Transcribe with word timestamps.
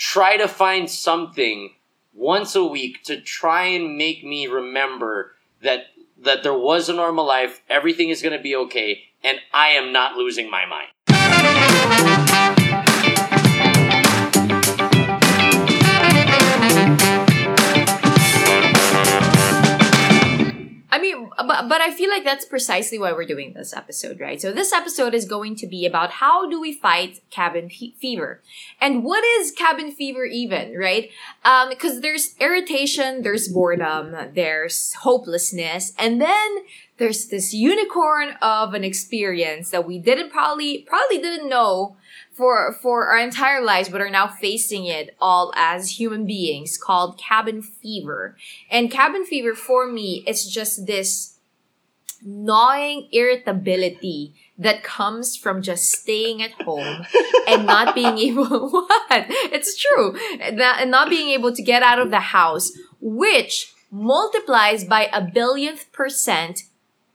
try 0.00 0.38
to 0.38 0.48
find 0.48 0.90
something 0.90 1.74
once 2.14 2.56
a 2.56 2.64
week 2.64 3.04
to 3.04 3.20
try 3.20 3.64
and 3.64 3.98
make 3.98 4.24
me 4.24 4.46
remember 4.46 5.36
that 5.62 5.84
that 6.22 6.42
there 6.42 6.56
was 6.56 6.88
a 6.88 6.92
normal 6.92 7.26
life, 7.26 7.62
everything 7.68 8.10
is 8.10 8.20
going 8.20 8.36
to 8.36 8.42
be 8.42 8.54
okay, 8.54 9.04
and 9.22 9.38
I 9.54 9.68
am 9.68 9.92
not 9.92 10.16
losing 10.16 10.50
my 10.50 10.66
mind. 10.66 10.88
Mean, 21.00 21.30
but, 21.36 21.68
but 21.68 21.80
I 21.80 21.92
feel 21.92 22.10
like 22.10 22.24
that's 22.24 22.44
precisely 22.44 22.98
why 22.98 23.12
we're 23.12 23.24
doing 23.24 23.52
this 23.52 23.74
episode, 23.74 24.20
right? 24.20 24.40
So 24.40 24.52
this 24.52 24.72
episode 24.72 25.14
is 25.14 25.24
going 25.24 25.56
to 25.56 25.66
be 25.66 25.86
about 25.86 26.10
how 26.10 26.48
do 26.48 26.60
we 26.60 26.72
fight 26.72 27.20
cabin 27.30 27.68
fe- 27.68 27.94
fever? 28.00 28.40
And 28.80 29.04
what 29.04 29.24
is 29.24 29.50
cabin 29.52 29.92
fever 29.92 30.24
even, 30.24 30.76
right? 30.76 31.10
Um, 31.44 31.68
because 31.68 32.00
there's 32.00 32.34
irritation, 32.38 33.22
there's 33.22 33.48
boredom, 33.48 34.14
there's 34.34 34.94
hopelessness, 34.94 35.92
and 35.98 36.20
then 36.20 36.58
there's 36.98 37.28
this 37.28 37.54
unicorn 37.54 38.36
of 38.42 38.74
an 38.74 38.84
experience 38.84 39.70
that 39.70 39.86
we 39.86 39.98
didn't 39.98 40.30
probably, 40.30 40.84
probably 40.86 41.18
didn't 41.18 41.48
know 41.48 41.96
for 42.40 42.72
for 42.72 43.08
our 43.08 43.18
entire 43.18 43.60
lives 43.60 43.90
but 43.90 44.00
are 44.00 44.08
now 44.08 44.26
facing 44.26 44.86
it 44.86 45.14
all 45.20 45.52
as 45.54 46.00
human 46.00 46.24
beings 46.24 46.78
called 46.78 47.18
cabin 47.18 47.60
fever. 47.60 48.34
And 48.70 48.90
cabin 48.90 49.26
fever 49.26 49.54
for 49.54 49.86
me 49.86 50.24
is 50.26 50.50
just 50.50 50.86
this 50.86 51.36
gnawing 52.24 53.08
irritability 53.12 54.34
that 54.56 54.82
comes 54.82 55.36
from 55.36 55.60
just 55.60 55.90
staying 55.90 56.42
at 56.42 56.52
home 56.52 57.04
and 57.46 57.66
not 57.66 57.94
being 58.00 58.16
able 58.18 58.70
what? 58.70 59.26
It's 59.52 59.76
true. 59.76 60.16
And 60.40 60.90
not 60.90 61.10
being 61.10 61.28
able 61.28 61.54
to 61.54 61.62
get 61.62 61.82
out 61.82 61.98
of 61.98 62.10
the 62.10 62.20
house 62.20 62.72
which 63.02 63.74
multiplies 63.90 64.84
by 64.84 65.10
a 65.12 65.20
billionth 65.20 65.92
percent 65.92 66.62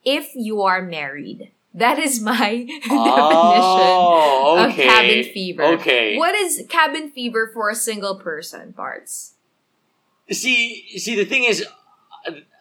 if 0.03 0.36
you 0.36 0.61
are 0.61 0.83
married 0.83 1.52
that 1.75 1.99
is 1.99 2.21
my 2.21 2.65
Oh, 2.89 4.55
definition 4.57 4.71
okay. 4.71 4.87
of 4.87 4.93
cabin 4.93 5.33
fever. 5.33 5.63
Okay. 5.63 6.17
What 6.17 6.33
is 6.35 6.65
cabin 6.69 7.11
fever 7.11 7.51
for 7.53 7.69
a 7.69 7.75
single 7.75 8.15
person, 8.15 8.73
parts? 8.73 9.33
See, 10.31 10.97
see, 10.97 11.15
the 11.15 11.25
thing 11.25 11.43
is, 11.43 11.65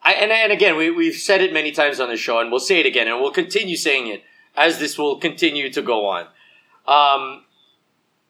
I, 0.02 0.12
and 0.12 0.30
and 0.30 0.52
again, 0.52 0.76
we 0.76 0.90
we've 0.90 1.14
said 1.14 1.40
it 1.40 1.52
many 1.52 1.72
times 1.72 1.98
on 2.00 2.08
the 2.08 2.16
show, 2.16 2.40
and 2.40 2.50
we'll 2.50 2.60
say 2.60 2.80
it 2.80 2.86
again, 2.86 3.08
and 3.08 3.20
we'll 3.20 3.30
continue 3.32 3.76
saying 3.76 4.08
it 4.08 4.22
as 4.56 4.78
this 4.78 4.98
will 4.98 5.18
continue 5.18 5.70
to 5.72 5.80
go 5.80 6.06
on. 6.06 6.24
Um, 6.86 7.44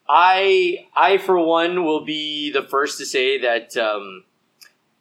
I 0.08 0.86
I 0.94 1.18
for 1.18 1.38
one 1.38 1.84
will 1.84 2.04
be 2.04 2.52
the 2.52 2.62
first 2.62 2.98
to 2.98 3.06
say 3.06 3.38
that 3.40 3.76
um, 3.76 4.24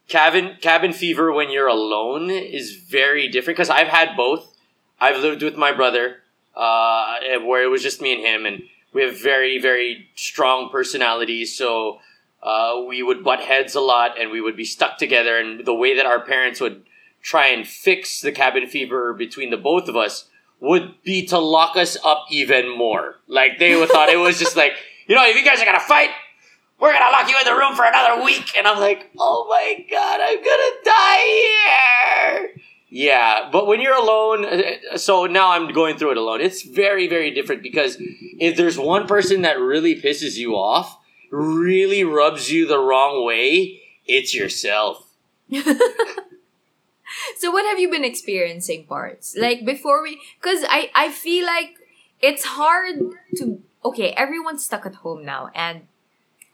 cabin 0.07 0.57
cabin 0.61 0.93
fever 0.93 1.31
when 1.31 1.51
you're 1.51 1.67
alone 1.67 2.29
is 2.29 2.75
very 2.75 3.27
different 3.27 3.57
because 3.57 3.69
I've 3.69 3.87
had 3.89 4.15
both. 4.15 4.52
I've 5.03 5.21
lived 5.21 5.43
with 5.43 5.57
my 5.57 5.73
brother, 5.73 6.17
uh, 6.55 7.17
where 7.43 7.61
it 7.61 7.67
was 7.67 7.83
just 7.83 8.01
me 8.01 8.13
and 8.13 8.21
him, 8.21 8.45
and 8.45 8.63
we 8.93 9.03
have 9.03 9.21
very 9.21 9.59
very 9.59 10.07
strong 10.15 10.69
personalities, 10.69 11.57
so 11.57 11.99
uh, 12.41 12.81
we 12.87 13.03
would 13.03 13.21
butt 13.23 13.41
heads 13.41 13.75
a 13.75 13.81
lot 13.81 14.19
and 14.19 14.31
we 14.31 14.39
would 14.39 14.55
be 14.55 14.65
stuck 14.65 14.97
together 14.97 15.37
and 15.37 15.65
the 15.65 15.73
way 15.73 15.95
that 15.95 16.05
our 16.05 16.19
parents 16.19 16.59
would 16.59 16.83
try 17.21 17.47
and 17.47 17.67
fix 17.67 18.21
the 18.21 18.31
cabin 18.31 18.67
fever 18.67 19.13
between 19.13 19.49
the 19.49 19.57
both 19.57 19.87
of 19.87 19.95
us 19.95 20.29
would 20.59 21.01
be 21.03 21.25
to 21.25 21.37
lock 21.37 21.75
us 21.75 21.97
up 22.05 22.25
even 22.29 22.69
more. 22.77 23.15
Like 23.27 23.59
they 23.59 23.75
would 23.75 23.89
thought 23.89 24.09
it 24.09 24.17
was 24.17 24.39
just 24.39 24.55
like 24.55 24.73
you 25.07 25.15
know 25.15 25.25
if 25.25 25.35
you 25.35 25.43
guys 25.43 25.61
are 25.61 25.65
gonna 25.65 25.79
fight 25.79 26.11
we're 26.79 26.93
gonna 26.93 27.11
lock 27.11 27.29
you 27.29 27.37
in 27.39 27.45
the 27.45 27.55
room 27.55 27.75
for 27.75 27.85
another 27.85 28.23
week. 28.23 28.55
And 28.57 28.67
i'm 28.67 28.79
like 28.79 29.09
oh 29.17 29.47
my 29.49 29.85
god 29.89 30.19
i'm 30.21 30.37
gonna 30.37 30.83
die 30.83 32.47
here 32.47 32.72
yeah 32.93 33.49
but 33.51 33.65
when 33.65 33.81
you're 33.81 33.97
alone 33.97 34.45
uh, 34.45 34.97
so 34.97 35.25
now 35.25 35.51
i'm 35.51 35.71
going 35.73 35.97
through 35.97 36.11
it 36.11 36.17
alone 36.17 36.41
it's 36.41 36.61
very 36.61 37.07
very 37.07 37.31
different 37.31 37.63
because 37.63 37.97
if 38.39 38.55
there's 38.55 38.77
one 38.77 39.07
person 39.07 39.41
that 39.41 39.59
really 39.59 39.99
pisses 39.99 40.35
you 40.37 40.55
off 40.55 40.99
really 41.33 42.03
rubs 42.03 42.51
you 42.51 42.67
the 42.67 42.77
wrong 42.77 43.25
way, 43.25 43.81
it's 44.05 44.33
yourself. 44.33 45.09
So 47.37 47.51
what 47.51 47.63
have 47.67 47.77
you 47.77 47.91
been 47.91 48.03
experiencing, 48.03 48.85
parts? 48.85 49.35
Like 49.37 49.65
before 49.65 50.01
we, 50.01 50.19
because 50.41 50.65
I 50.67 50.89
I 50.95 51.11
feel 51.11 51.45
like 51.45 51.75
it's 52.19 52.43
hard 52.43 52.95
to. 53.37 53.61
Okay, 53.85 54.09
everyone's 54.17 54.65
stuck 54.65 54.87
at 54.87 54.95
home 54.95 55.23
now, 55.23 55.51
and 55.53 55.83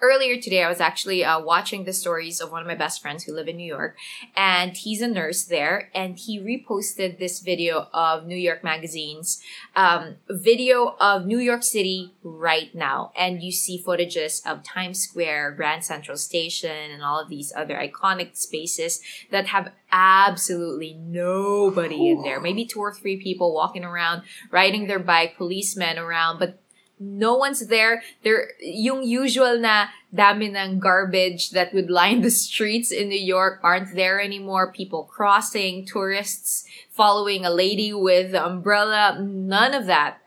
earlier 0.01 0.39
today 0.39 0.63
I 0.63 0.69
was 0.69 0.79
actually 0.79 1.23
uh, 1.23 1.39
watching 1.39 1.83
the 1.83 1.93
stories 1.93 2.39
of 2.39 2.51
one 2.51 2.61
of 2.61 2.67
my 2.67 2.75
best 2.75 3.01
friends 3.01 3.23
who 3.23 3.33
live 3.33 3.47
in 3.47 3.57
New 3.57 3.67
York, 3.67 3.97
and 4.35 4.75
he's 4.75 5.01
a 5.01 5.07
nurse 5.07 5.43
there, 5.43 5.89
and 5.93 6.17
he 6.17 6.39
reposted 6.39 7.19
this 7.19 7.39
video 7.39 7.87
of 7.93 8.25
New 8.25 8.37
York 8.37 8.63
Magazine's 8.63 9.41
um, 9.75 10.15
video 10.29 10.95
of 10.99 11.25
New 11.25 11.39
York 11.39 11.63
City 11.63 12.13
right 12.23 12.73
now, 12.73 13.11
and 13.17 13.43
you 13.43 13.51
see 13.51 13.83
footages 13.85 14.45
of 14.45 14.63
Times 14.63 14.99
Square, 14.99 15.51
Grand 15.51 15.83
Central 15.83 16.17
Station, 16.17 16.91
and 16.91 17.03
all 17.03 17.19
of 17.19 17.29
these 17.29 17.53
other 17.55 17.75
iconic 17.75 18.35
spaces 18.35 19.01
that 19.31 19.47
have 19.47 19.71
absolutely 19.91 20.93
nobody 20.93 22.09
in 22.09 22.21
there. 22.21 22.39
Maybe 22.39 22.65
two 22.65 22.79
or 22.79 22.93
three 22.93 23.17
people 23.17 23.53
walking 23.53 23.83
around, 23.83 24.23
riding 24.51 24.87
their 24.87 24.99
bike, 24.99 25.37
policemen 25.37 25.97
around, 25.97 26.39
but 26.39 26.61
no 26.99 27.35
one's 27.35 27.67
there. 27.67 28.03
There, 28.23 28.51
yung 28.59 29.03
usual 29.03 29.57
na 29.57 29.87
dami 30.13 30.51
ng 30.53 30.79
garbage 30.79 31.51
that 31.51 31.73
would 31.73 31.89
line 31.89 32.21
the 32.21 32.31
streets 32.31 32.91
in 32.91 33.09
New 33.09 33.19
York 33.19 33.59
aren't 33.63 33.95
there 33.95 34.21
anymore. 34.21 34.71
People 34.71 35.03
crossing, 35.03 35.85
tourists 35.85 36.65
following 36.91 37.45
a 37.45 37.49
lady 37.49 37.93
with 37.93 38.31
the 38.31 38.45
umbrella, 38.45 39.17
none 39.21 39.73
of 39.73 39.85
that. 39.85 40.19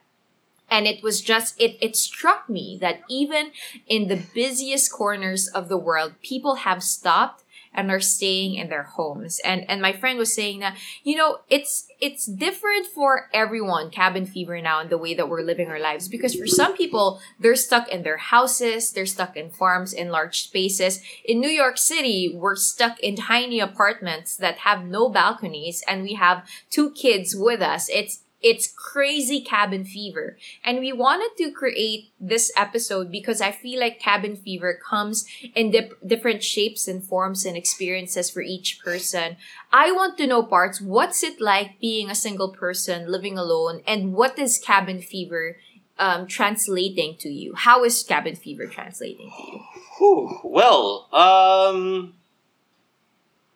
And 0.71 0.87
it 0.87 1.03
was 1.03 1.21
just, 1.21 1.61
it, 1.61 1.77
it 1.83 1.97
struck 1.97 2.49
me 2.49 2.79
that 2.81 3.03
even 3.11 3.53
in 3.87 4.09
the 4.09 4.23
busiest 4.35 4.91
corners 4.91 5.47
of 5.47 5.69
the 5.69 5.77
world, 5.77 6.15
people 6.23 6.65
have 6.65 6.83
stopped 6.83 7.42
and 7.75 7.91
are 7.91 8.01
staying 8.01 8.55
in 8.55 8.69
their 8.69 8.83
homes. 8.83 9.41
And 9.45 9.69
and 9.69 9.81
my 9.81 9.93
friend 9.93 10.19
was 10.19 10.35
saying 10.35 10.61
that, 10.61 10.77
you 11.03 11.17
know, 11.17 11.39
it's 11.49 11.87
it's 12.01 12.27
different 12.27 12.87
for 12.87 13.29
everyone, 13.33 13.91
cabin 13.91 14.27
fever 14.27 14.61
now 14.61 14.81
and 14.81 14.91
the 14.91 14.99
way 14.99 15.15
that 15.15 15.29
we're 15.29 15.43
living 15.43 15.69
our 15.69 15.81
lives. 15.81 16.09
Because 16.09 16.35
for 16.35 16.47
some 16.47 16.77
people, 16.77 17.21
they're 17.39 17.57
stuck 17.57 17.89
in 17.89 18.03
their 18.03 18.19
houses, 18.19 18.93
they're 18.93 19.07
stuck 19.07 19.37
in 19.37 19.51
farms, 19.51 19.93
in 19.93 20.11
large 20.11 20.43
spaces. 20.43 21.03
In 21.25 21.41
New 21.41 21.51
York 21.51 21.79
City, 21.79 22.35
we're 22.35 22.57
stuck 22.57 22.99
in 23.01 23.17
tiny 23.17 23.61
apartments 23.61 24.37
that 24.37 24.59
have 24.59 24.85
no 24.85 25.09
balconies 25.09 25.83
and 25.89 26.03
we 26.03 26.15
have 26.15 26.47
two 26.71 26.91
kids 26.91 27.35
with 27.37 27.63
us. 27.63 27.89
It's 27.89 28.21
it's 28.43 28.67
crazy 28.67 29.41
cabin 29.41 29.85
fever. 29.85 30.37
And 30.65 30.79
we 30.79 30.93
wanted 30.93 31.31
to 31.39 31.51
create 31.53 32.11
this 32.21 32.51
episode 32.57 33.11
because 33.11 33.41
I 33.41 33.53
feel 33.53 33.81
like 33.81 34.01
cabin 34.01 34.37
fever 34.37 34.79
comes 34.89 35.27
in 35.55 35.71
dip- 35.71 36.07
different 36.07 36.43
shapes 36.43 36.89
and 36.89 37.03
forms 37.03 37.45
and 37.45 37.57
experiences 37.57 38.31
for 38.31 38.43
each 38.43 38.81
person. 38.85 39.37
I 39.73 39.93
want 39.93 40.19
to 40.19 40.27
know 40.27 40.43
parts. 40.43 40.81
What's 40.81 41.23
it 41.23 41.41
like 41.41 41.81
being 41.81 42.11
a 42.11 42.15
single 42.15 42.51
person 42.51 43.11
living 43.11 43.39
alone 43.39 43.83
and 43.87 44.13
what 44.13 44.39
is 44.39 44.59
cabin 44.59 45.01
fever 45.01 45.57
um, 45.99 46.27
translating 46.27 47.17
to 47.19 47.29
you? 47.29 47.55
How 47.55 47.85
is 47.85 48.03
cabin 48.03 48.35
fever 48.35 48.67
translating 48.67 49.31
to 49.31 49.53
you? 49.53 49.61
Well, 50.43 51.09
um, 51.13 52.15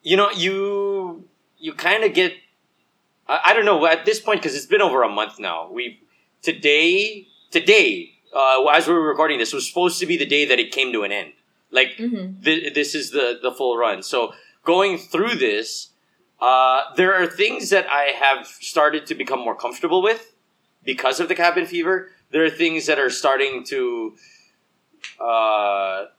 you 0.02 0.16
know, 0.16 0.30
you 0.30 1.24
you 1.58 1.72
kind 1.74 2.04
of 2.04 2.14
get. 2.14 2.34
I, 3.28 3.40
I 3.46 3.54
don't 3.54 3.64
know 3.64 3.84
at 3.86 4.04
this 4.04 4.20
point 4.20 4.40
because 4.40 4.54
it's 4.56 4.66
been 4.66 4.82
over 4.82 5.02
a 5.02 5.08
month 5.08 5.38
now. 5.38 5.70
We 5.70 6.00
today 6.42 7.26
today 7.50 8.12
uh, 8.34 8.64
as 8.66 8.86
we 8.86 8.94
were 8.94 9.02
recording 9.08 9.38
this 9.38 9.52
was 9.52 9.66
supposed 9.68 9.98
to 10.00 10.06
be 10.06 10.16
the 10.16 10.26
day 10.26 10.44
that 10.44 10.58
it 10.58 10.70
came 10.72 10.92
to 10.92 11.02
an 11.04 11.12
end. 11.12 11.32
Like 11.70 11.96
Mm-hmm. 11.98 12.42
th- 12.42 12.74
this 12.74 12.94
is 12.94 13.10
the 13.10 13.38
the 13.42 13.50
full 13.52 13.76
run. 13.76 14.02
So 14.02 14.32
going 14.64 14.98
through 14.98 15.34
this, 15.36 15.90
uh, 16.40 16.82
there 16.96 17.14
are 17.14 17.26
things 17.26 17.70
that 17.70 17.86
I 17.90 18.12
have 18.18 18.46
started 18.46 19.06
to 19.06 19.14
become 19.14 19.40
more 19.40 19.54
comfortable 19.54 20.02
with 20.02 20.34
because 20.84 21.20
of 21.20 21.28
the 21.28 21.34
cabin 21.34 21.66
fever. 21.66 22.10
There 22.30 22.44
are 22.44 22.50
things 22.50 22.86
that 22.86 22.98
are 22.98 23.10
starting 23.10 23.62
to, 23.64 24.14
uh, 25.20 25.24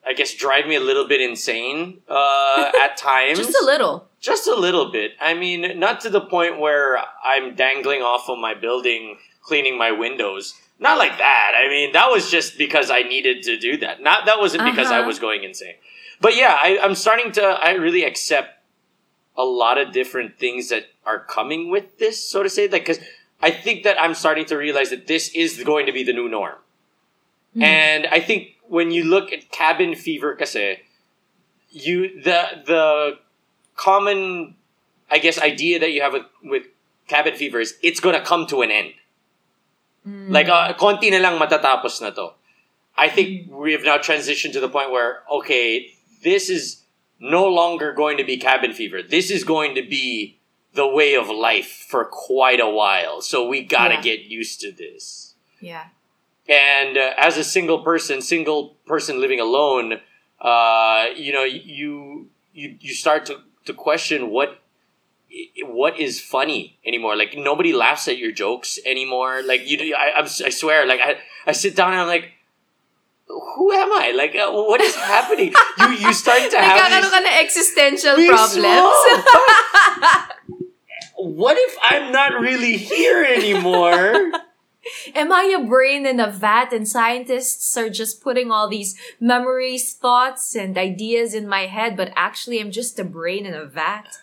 I 0.06 0.14
guess, 0.16 0.34
drive 0.34 0.66
me 0.68 0.76
a 0.76 0.80
little 0.80 1.08
bit 1.08 1.22
insane 1.22 2.00
uh, 2.10 2.72
at 2.81 2.98
times. 3.10 3.38
Just 3.40 3.56
a 3.62 3.66
little. 3.66 4.06
Just 4.28 4.46
a 4.46 4.56
little 4.56 4.92
bit. 4.92 5.12
I 5.22 5.34
mean, 5.34 5.80
not 5.80 6.02
to 6.02 6.10
the 6.10 6.20
point 6.20 6.60
where 6.60 7.00
I'm 7.24 7.56
dangling 7.56 8.02
off 8.02 8.28
of 8.28 8.38
my 8.38 8.54
building, 8.54 9.20
cleaning 9.42 9.78
my 9.78 9.92
windows. 9.92 10.54
Not 10.80 10.98
like 10.98 11.18
that. 11.18 11.52
I 11.56 11.70
mean, 11.70 11.94
that 11.94 12.10
was 12.12 12.30
just 12.30 12.58
because 12.58 12.92
I 12.92 13.04
needed 13.04 13.42
to 13.44 13.58
do 13.58 13.78
that. 13.78 14.02
Not 14.02 14.26
that 14.26 14.38
wasn't 14.38 14.66
because 14.66 14.92
I 14.92 15.00
Uh-huh. 15.00 15.08
was 15.08 15.18
going 15.18 15.46
insane. 15.46 15.76
But 16.20 16.36
yeah, 16.36 16.58
I, 16.60 16.78
I'm 16.84 16.94
starting 16.94 17.32
to. 17.40 17.42
I 17.44 17.72
really 17.86 18.04
accept 18.04 18.50
a 19.38 19.46
lot 19.46 19.78
of 19.78 19.94
different 19.94 20.38
things 20.38 20.68
that 20.70 20.88
are 21.06 21.20
coming 21.24 21.70
with 21.72 21.98
this, 21.98 22.18
so 22.30 22.44
to 22.44 22.50
say. 22.50 22.68
Like, 22.68 22.84
because 22.86 23.00
I 23.42 23.50
think 23.50 23.84
that 23.86 23.96
I'm 24.02 24.14
starting 24.14 24.46
to 24.52 24.58
realize 24.58 24.90
that 24.90 25.08
this 25.08 25.30
is 25.34 25.64
going 25.64 25.86
to 25.86 25.94
be 25.94 26.04
the 26.04 26.14
new 26.14 26.28
norm. 26.28 26.56
Mhm. 27.56 27.64
And 27.64 28.08
I 28.08 28.20
think 28.20 28.58
when 28.68 28.92
you 28.92 29.04
look 29.06 29.32
at 29.32 29.52
cabin 29.52 29.96
fever 29.96 30.36
kasi, 30.36 30.82
you 31.72 32.22
the 32.22 32.40
the 32.66 32.84
common 33.78 34.56
I 35.10 35.20
guess 35.20 35.40
idea 35.40 35.80
that 35.80 35.92
you 35.94 36.02
have 36.02 36.12
with, 36.14 36.26
with 36.44 36.64
cabin 37.08 37.36
fever 37.36 37.62
is 37.62 37.78
it's 37.82 38.02
gonna 38.02 38.20
come 38.22 38.46
to 38.48 38.62
an 38.62 38.72
end. 38.72 38.92
Like 40.08 40.48
uh, 40.48 40.74
konti 40.74 41.12
na 41.12 41.20
lang 41.20 41.40
matatapos 41.40 42.02
na 42.02 42.12
to. 42.12 42.32
I 42.98 43.10
think 43.10 43.52
we 43.52 43.74
have 43.74 43.84
now 43.84 43.98
transitioned 43.98 44.54
to 44.54 44.60
the 44.60 44.70
point 44.70 44.90
where 44.92 45.24
okay, 45.32 45.92
this 46.24 46.50
is 46.50 46.84
no 47.20 47.46
longer 47.48 47.92
going 47.94 48.16
to 48.18 48.24
be 48.24 48.38
cabin 48.38 48.72
fever. 48.72 49.02
This 49.04 49.30
is 49.32 49.44
going 49.44 49.76
to 49.76 49.82
be 49.82 50.40
the 50.74 50.88
way 50.88 51.16
of 51.16 51.28
life 51.28 51.86
for 51.90 52.06
quite 52.06 52.60
a 52.60 52.70
while. 52.70 53.22
So 53.22 53.48
we 53.48 53.64
got 53.64 53.90
to 53.90 53.96
Yeah. 53.96 54.02
get 54.16 54.20
used 54.32 54.62
to 54.62 54.72
this. 54.72 55.36
Yeah. 55.60 55.92
And 56.48 56.98
uh, 56.98 57.14
as 57.18 57.36
a 57.36 57.44
single 57.44 57.84
person, 57.84 58.22
single 58.22 58.78
person 58.86 59.20
living 59.20 59.42
alone, 59.42 60.00
uh, 60.40 61.08
you 61.18 61.34
know, 61.34 61.44
you 61.44 62.30
you 62.54 62.78
you 62.80 62.94
start 62.94 63.26
to 63.28 63.44
to 63.68 63.74
question 63.74 64.30
what 64.30 64.60
what 65.64 66.00
is 66.00 66.19
funny 66.19 66.78
anymore. 66.86 67.16
Like 67.16 67.38
nobody 67.38 67.74
laughs 67.74 68.08
at 68.08 68.18
your 68.18 68.31
jokes 68.31 68.80
anymore. 68.86 69.42
Like 69.46 69.69
you, 69.69 69.96
I, 69.96 70.14
I'm, 70.18 70.25
I 70.25 70.50
swear. 70.50 70.88
Like 70.88 71.02
I, 71.04 71.18
I 71.46 71.52
sit 71.52 71.75
down 71.75 71.92
and 71.92 72.02
I'm 72.02 72.08
like, 72.08 72.31
who 73.28 73.72
am 73.72 73.92
I? 73.92 74.14
Like 74.16 74.36
uh, 74.36 74.52
what 74.52 74.81
is 74.81 74.96
happening? 74.96 75.54
you 75.80 75.90
you 75.90 76.14
start 76.14 76.50
to 76.52 76.58
have 76.58 76.92
these, 76.92 77.12
ka 77.12 77.19
existential 77.40 78.16
problems. 78.16 78.58
what 81.16 81.58
if 81.60 81.78
I'm 81.84 82.12
not 82.12 82.40
really 82.40 82.78
here 82.78 83.24
anymore? 83.24 84.31
Am 85.16 85.31
I 85.31 85.44
a 85.57 85.63
brain 85.66 86.06
in 86.06 86.19
a 86.19 86.30
vat 86.30 86.72
and 86.74 86.88
scientists 86.88 87.75
are 87.78 87.89
just 87.89 88.22
putting 88.22 88.51
all 88.51 88.68
these 88.68 88.95
memories, 89.19 89.94
thoughts, 89.94 90.56
and 90.56 90.78
ideas 90.78 91.34
in 91.34 91.48
my 91.48 91.66
head, 91.68 91.98
but 91.98 92.12
actually 92.16 92.60
I'm 92.60 92.72
just 92.72 93.00
a 93.00 93.04
brain 93.04 93.45
in 93.45 93.54
a 93.54 93.66
vat? 93.66 94.18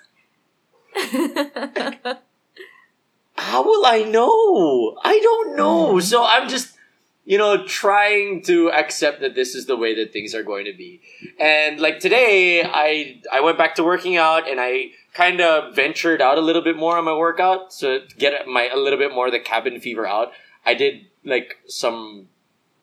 How 3.36 3.64
will 3.64 3.84
I 3.84 4.04
know? 4.04 4.96
I 5.02 5.18
don't 5.18 5.56
know. 5.56 5.94
Mm. 5.94 6.02
So 6.02 6.24
I'm 6.24 6.48
just, 6.48 6.76
you 7.24 7.36
know, 7.36 7.64
trying 7.64 8.42
to 8.44 8.70
accept 8.70 9.20
that 9.20 9.34
this 9.34 9.54
is 9.54 9.66
the 9.66 9.76
way 9.76 9.94
that 9.96 10.12
things 10.12 10.34
are 10.34 10.42
going 10.42 10.66
to 10.66 10.72
be. 10.72 11.00
And 11.40 11.80
like 11.80 11.98
today, 11.98 12.62
I 12.62 13.20
I 13.32 13.40
went 13.40 13.58
back 13.58 13.74
to 13.76 13.84
working 13.84 14.16
out 14.16 14.48
and 14.48 14.60
I 14.60 14.90
kind 15.14 15.40
of 15.40 15.74
ventured 15.74 16.20
out 16.20 16.38
a 16.38 16.40
little 16.40 16.62
bit 16.62 16.76
more 16.76 16.96
on 16.96 17.04
my 17.04 17.14
workout 17.14 17.70
to 17.80 18.02
get 18.18 18.46
my 18.46 18.68
a 18.72 18.76
little 18.76 18.98
bit 18.98 19.12
more 19.12 19.26
of 19.26 19.32
the 19.32 19.40
cabin 19.40 19.80
fever 19.80 20.06
out. 20.06 20.32
I 20.66 20.74
did 20.74 21.06
like 21.24 21.56
some 21.66 22.28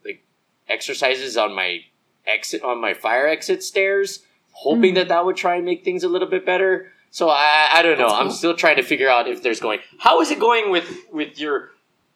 like 0.06 0.24
exercises 0.68 1.38
on 1.38 1.56
my 1.56 1.80
exit 2.26 2.64
on 2.64 2.80
my 2.82 2.94
fire 2.94 3.28
exit 3.28 3.64
stairs, 3.64 4.20
hoping 4.52 4.94
Mm. 4.94 4.96
that 4.96 5.08
that 5.10 5.26
would 5.26 5.36
try 5.36 5.56
and 5.56 5.66
make 5.66 5.84
things 5.84 6.04
a 6.04 6.10
little 6.10 6.28
bit 6.28 6.46
better. 6.46 6.92
So 7.10 7.30
I 7.30 7.70
I 7.74 7.82
don't 7.82 7.98
know. 7.98 8.08
That's 8.10 8.22
I'm 8.22 8.32
still 8.32 8.56
trying 8.56 8.78
to 8.78 8.84
figure 8.84 9.10
out 9.10 9.28
if 9.28 9.44
there's 9.44 9.60
going. 9.60 9.80
How 10.00 10.22
is 10.22 10.32
it 10.32 10.40
going 10.40 10.72
with 10.72 10.88
with 11.12 11.40
your 11.40 11.72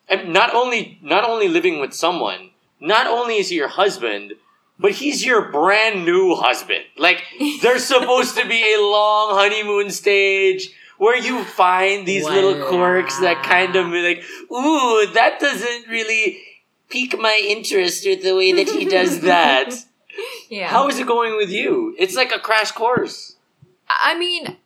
and 0.07 0.31
not 0.33 0.53
only 0.53 0.99
not 1.01 1.23
only 1.23 1.47
living 1.47 1.79
with 1.79 1.93
someone, 1.93 2.51
not 2.79 3.07
only 3.07 3.37
is 3.37 3.49
he 3.49 3.55
your 3.55 3.67
husband, 3.67 4.33
but 4.79 4.91
he's 4.91 5.25
your 5.25 5.51
brand 5.51 6.05
new 6.05 6.35
husband. 6.35 6.85
Like 6.97 7.23
there's 7.61 7.83
supposed 7.95 8.37
to 8.37 8.47
be 8.47 8.61
a 8.73 8.81
long 8.81 9.35
honeymoon 9.35 9.89
stage 9.89 10.69
where 10.97 11.17
you 11.17 11.43
find 11.43 12.07
these 12.07 12.23
little 12.25 12.65
quirks 12.67 13.19
that 13.19 13.43
kind 13.43 13.75
of 13.75 13.91
be 13.91 14.01
like, 14.01 14.23
ooh, 14.51 15.05
that 15.13 15.39
doesn't 15.39 15.87
really 15.87 16.41
pique 16.89 17.17
my 17.19 17.41
interest 17.47 18.05
with 18.05 18.23
the 18.23 18.35
way 18.35 18.51
that 18.53 18.69
he 18.69 18.85
does 18.85 19.19
that. 19.21 19.73
yeah. 20.49 20.67
How 20.67 20.87
is 20.87 20.99
it 20.99 21.07
going 21.07 21.35
with 21.37 21.49
you? 21.49 21.95
It's 21.99 22.15
like 22.15 22.33
a 22.33 22.39
crash 22.39 22.71
course. 22.71 23.35
I 23.89 24.17
mean, 24.17 24.57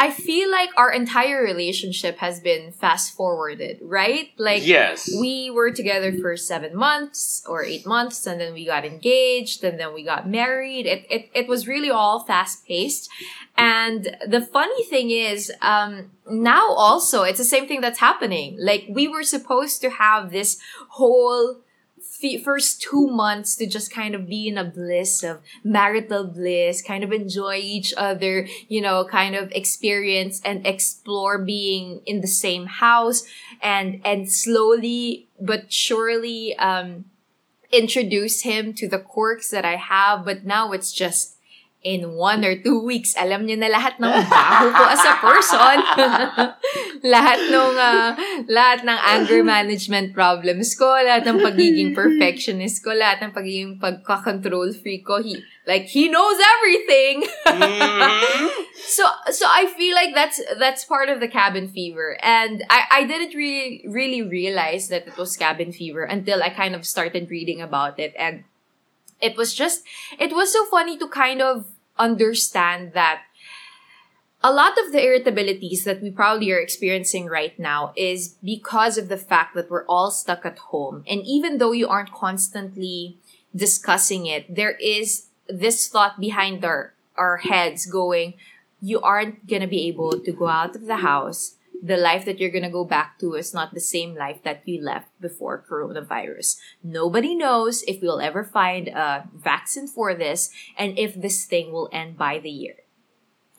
I 0.00 0.12
feel 0.12 0.48
like 0.48 0.70
our 0.76 0.92
entire 0.92 1.42
relationship 1.42 2.18
has 2.18 2.38
been 2.38 2.70
fast 2.70 3.16
forwarded, 3.16 3.80
right? 3.82 4.30
Like, 4.38 4.64
yes. 4.64 5.10
we 5.20 5.50
were 5.50 5.72
together 5.72 6.12
for 6.12 6.36
seven 6.36 6.76
months 6.76 7.42
or 7.48 7.64
eight 7.64 7.84
months, 7.84 8.24
and 8.24 8.40
then 8.40 8.54
we 8.54 8.64
got 8.64 8.84
engaged, 8.84 9.64
and 9.64 9.78
then 9.78 9.92
we 9.92 10.04
got 10.04 10.28
married. 10.28 10.86
It 10.86 11.04
it, 11.10 11.30
it 11.34 11.48
was 11.48 11.66
really 11.66 11.90
all 11.90 12.20
fast 12.20 12.64
paced. 12.64 13.10
And 13.56 14.16
the 14.24 14.40
funny 14.40 14.84
thing 14.84 15.10
is, 15.10 15.52
um, 15.62 16.12
now 16.30 16.72
also 16.72 17.24
it's 17.24 17.38
the 17.38 17.44
same 17.44 17.66
thing 17.66 17.80
that's 17.80 17.98
happening. 17.98 18.56
Like 18.60 18.86
we 18.88 19.08
were 19.08 19.24
supposed 19.24 19.80
to 19.80 19.90
have 19.90 20.30
this 20.30 20.60
whole 20.90 21.56
f- 22.22 22.42
first 22.42 22.80
two 22.80 23.06
months 23.06 23.56
to 23.56 23.66
just 23.66 23.90
kind 23.90 24.14
of 24.14 24.28
be 24.28 24.48
in 24.48 24.58
a 24.58 24.64
bliss 24.64 25.22
of 25.22 25.40
marital 25.64 26.24
bliss, 26.24 26.82
kind 26.82 27.04
of 27.04 27.12
enjoy 27.12 27.56
each 27.56 27.94
other, 27.96 28.46
you 28.68 28.80
know, 28.80 29.04
kind 29.04 29.34
of 29.34 29.50
experience 29.52 30.40
and 30.44 30.66
explore 30.66 31.38
being 31.38 32.00
in 32.06 32.20
the 32.20 32.26
same 32.26 32.66
house 32.66 33.24
and 33.62 34.00
and 34.04 34.30
slowly 34.30 35.28
but 35.40 35.72
surely 35.72 36.56
um 36.58 37.04
introduce 37.70 38.42
him 38.42 38.72
to 38.72 38.88
the 38.88 38.98
quirks 38.98 39.50
that 39.50 39.64
I 39.64 39.76
have 39.76 40.24
but 40.24 40.44
now 40.44 40.72
it's 40.72 40.92
just 40.92 41.37
in 41.88 42.12
one 42.12 42.44
or 42.44 42.52
two 42.60 42.84
weeks 42.84 43.16
alam 43.16 43.48
niya 43.48 43.56
na 43.56 43.72
lahat 43.72 43.96
ng 43.96 44.12
baho 44.28 44.68
ko 44.76 44.84
as 44.84 45.04
a 45.08 45.14
person. 45.24 45.76
Lahat 47.14 47.40
ng 47.48 47.74
ah, 47.78 48.12
lahat 48.44 48.84
ng 48.84 48.98
anger 49.16 49.40
management 49.40 50.12
problems 50.12 50.76
ko 50.76 50.84
lahat 50.84 51.24
ng 51.24 51.40
pagiging 51.40 51.96
perfectionist 51.96 52.84
ko 52.84 52.92
lahat 52.92 53.24
ng 53.24 53.32
pagiging 53.32 53.80
pagka-control 53.80 54.74
freak 54.76 55.06
ko 55.06 55.22
he 55.22 55.40
like 55.64 55.88
he 55.88 56.12
knows 56.12 56.36
everything. 56.36 57.24
So 58.88 59.04
so 59.30 59.44
I 59.44 59.66
feel 59.76 59.94
like 59.94 60.14
that's 60.14 60.40
that's 60.58 60.84
part 60.84 61.10
of 61.10 61.20
the 61.20 61.28
cabin 61.28 61.68
fever, 61.68 62.16
and 62.22 62.64
I 62.70 63.02
I 63.02 63.04
didn't 63.04 63.36
really 63.36 63.84
really 63.84 64.22
realize 64.22 64.88
that 64.88 65.06
it 65.06 65.16
was 65.18 65.36
cabin 65.36 65.72
fever 65.76 66.08
until 66.08 66.42
I 66.42 66.48
kind 66.48 66.74
of 66.74 66.86
started 66.86 67.28
reading 67.28 67.60
about 67.60 68.00
it, 68.00 68.14
and 68.16 68.48
it 69.20 69.36
was 69.36 69.52
just 69.52 69.84
it 70.18 70.32
was 70.32 70.52
so 70.52 70.64
funny 70.66 70.96
to 70.96 71.08
kind 71.08 71.42
of 71.42 71.66
understand 71.98 72.92
that 72.94 73.22
a 74.42 74.52
lot 74.52 74.78
of 74.78 74.92
the 74.92 74.98
irritabilities 74.98 75.82
that 75.84 76.00
we 76.00 76.10
probably 76.10 76.52
are 76.52 76.60
experiencing 76.60 77.26
right 77.26 77.58
now 77.58 77.92
is 77.96 78.36
because 78.42 78.96
of 78.96 79.08
the 79.08 79.16
fact 79.16 79.54
that 79.54 79.70
we're 79.70 79.86
all 79.86 80.10
stuck 80.10 80.46
at 80.46 80.58
home. 80.58 81.02
And 81.08 81.22
even 81.26 81.58
though 81.58 81.72
you 81.72 81.88
aren't 81.88 82.12
constantly 82.12 83.18
discussing 83.54 84.26
it, 84.26 84.54
there 84.54 84.76
is 84.76 85.26
this 85.48 85.88
thought 85.88 86.20
behind 86.20 86.64
our, 86.64 86.94
our 87.16 87.38
heads 87.38 87.86
going, 87.86 88.34
you 88.80 89.00
aren't 89.00 89.48
going 89.48 89.62
to 89.62 89.66
be 89.66 89.88
able 89.88 90.20
to 90.20 90.32
go 90.32 90.46
out 90.46 90.76
of 90.76 90.86
the 90.86 90.98
house. 90.98 91.56
The 91.82 91.96
life 91.96 92.24
that 92.24 92.40
you're 92.40 92.50
going 92.50 92.64
to 92.64 92.70
go 92.70 92.84
back 92.84 93.18
to 93.20 93.34
is 93.34 93.54
not 93.54 93.72
the 93.72 93.80
same 93.80 94.14
life 94.14 94.42
that 94.42 94.62
you 94.66 94.82
left 94.82 95.08
before 95.20 95.64
coronavirus. 95.68 96.56
Nobody 96.82 97.34
knows 97.34 97.82
if 97.86 98.02
we'll 98.02 98.20
ever 98.20 98.42
find 98.42 98.88
a 98.88 99.28
vaccine 99.34 99.86
for 99.86 100.14
this 100.14 100.50
and 100.76 100.98
if 100.98 101.14
this 101.14 101.44
thing 101.44 101.72
will 101.72 101.88
end 101.92 102.18
by 102.18 102.38
the 102.40 102.50
year 102.50 102.74